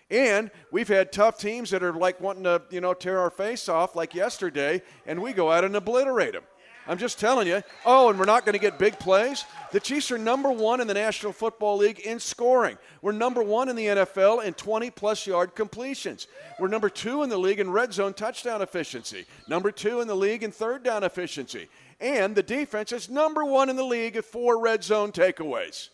[0.10, 3.68] And we've had tough teams that are like wanting to, you know, tear our face
[3.68, 6.44] off like yesterday, and we go out and obliterate them.
[6.88, 7.62] I'm just telling you.
[7.86, 9.44] Oh, and we're not going to get big plays.
[9.72, 12.78] The Chiefs are number one in the National Football League in scoring.
[13.02, 16.28] We're number one in the NFL in 20 plus yard completions.
[16.60, 20.16] We're number two in the league in red zone touchdown efficiency, number two in the
[20.16, 21.68] league in third down efficiency.
[22.00, 25.90] And the defense is number one in the league at four red zone takeaways.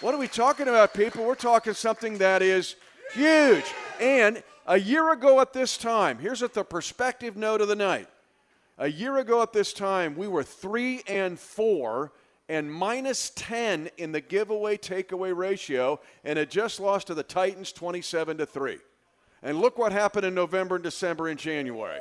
[0.00, 1.24] What are we talking about, people?
[1.24, 2.76] We're talking something that is
[3.12, 3.64] huge.
[4.00, 8.08] And a year ago at this time, here's at the perspective note of the night.
[8.78, 12.12] A year ago at this time, we were three and four
[12.48, 17.72] and minus 10 in the giveaway takeaway ratio and had just lost to the Titans
[17.72, 18.78] 27 to 3.
[19.42, 22.00] And look what happened in November and December and January.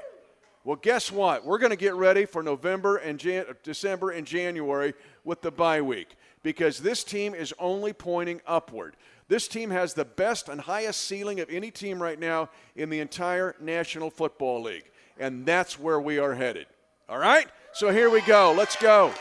[0.64, 1.46] Well, guess what?
[1.46, 4.94] We're going to get ready for November and Jan- uh, December and January
[5.24, 8.96] with the bye week because this team is only pointing upward.
[9.28, 13.00] This team has the best and highest ceiling of any team right now in the
[13.00, 14.92] entire National Football League.
[15.20, 16.68] And that's where we are headed.
[17.10, 17.48] All right?
[17.74, 18.54] So here we go.
[18.56, 19.12] Let's go.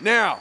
[0.00, 0.40] Now,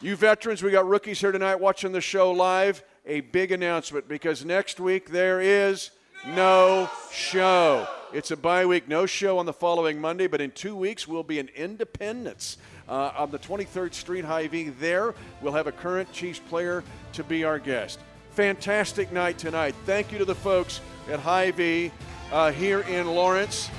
[0.00, 2.82] you veterans, we got rookies here tonight watching the show live.
[3.06, 5.90] A big announcement because next week there is
[6.26, 7.88] no show.
[8.12, 11.22] It's a bye week, no show on the following Monday, but in two weeks we'll
[11.22, 12.58] be in Independence
[12.92, 14.68] uh, on the 23rd Street Hy-Vee.
[14.68, 16.84] There, we'll have a current Chiefs player
[17.14, 17.98] to be our guest.
[18.32, 19.74] Fantastic night tonight.
[19.86, 21.90] Thank you to the folks at Hy-Vee
[22.30, 23.70] uh, here in Lawrence.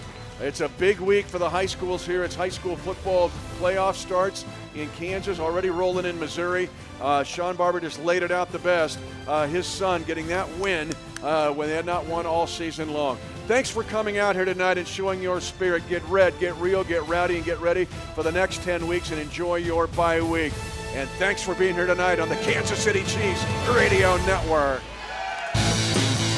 [0.42, 2.24] It's a big week for the high schools here.
[2.24, 6.68] It's high school football playoff starts in Kansas, already rolling in Missouri.
[7.00, 8.98] Uh, Shawn Barber just laid it out the best.
[9.28, 10.92] Uh, his son getting that win
[11.22, 13.20] uh, when they had not won all season long.
[13.46, 15.84] Thanks for coming out here tonight and showing your spirit.
[15.90, 17.86] Get red, get real, get rowdy, and get ready
[18.16, 20.54] for the next 10 weeks and enjoy your bye week.
[20.94, 24.82] And thanks for being here tonight on the Kansas City Chiefs Radio Network.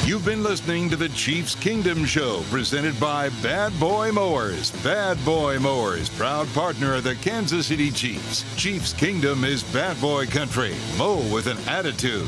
[0.04, 4.70] You've been listening to the Chiefs Kingdom Show, presented by Bad Boy Mowers.
[4.82, 8.44] Bad Boy Mowers, proud partner of the Kansas City Chiefs.
[8.56, 10.74] Chiefs Kingdom is bad boy country.
[10.96, 12.26] Mow with an attitude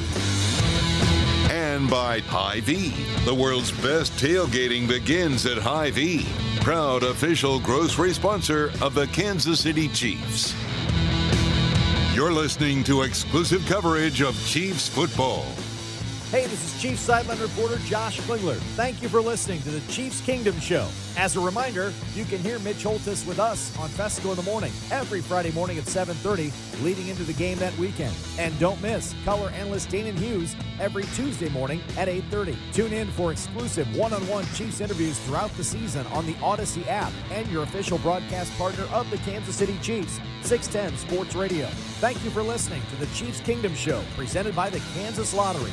[1.79, 2.93] and by Hy-Vee.
[3.24, 6.26] The world's best tailgating begins at Hy-Vee,
[6.61, 10.57] proud official grocery sponsor of the Kansas City Chiefs.
[12.14, 15.47] You're listening to exclusive coverage of Chiefs football.
[16.31, 18.59] Hey, this is Chiefs sideline reporter Josh Klingler.
[18.76, 20.87] Thank you for listening to the Chiefs Kingdom Show.
[21.16, 24.70] As a reminder, you can hear Mitch Holthus with us on Fescoe in the morning
[24.91, 26.53] every Friday morning at 7:30,
[26.83, 28.14] leading into the game that weekend.
[28.39, 32.59] And don't miss color analyst Danan Hughes every Tuesday morning at 8:30.
[32.74, 37.51] Tune in for exclusive one-on-one Chiefs interviews throughout the season on the Audacy app and
[37.51, 41.68] your official broadcast partner of the Kansas City Chiefs, 610 Sports Radio.
[42.03, 45.72] Thank you for listening to the Chiefs Kingdom Show, presented by the Kansas Lottery.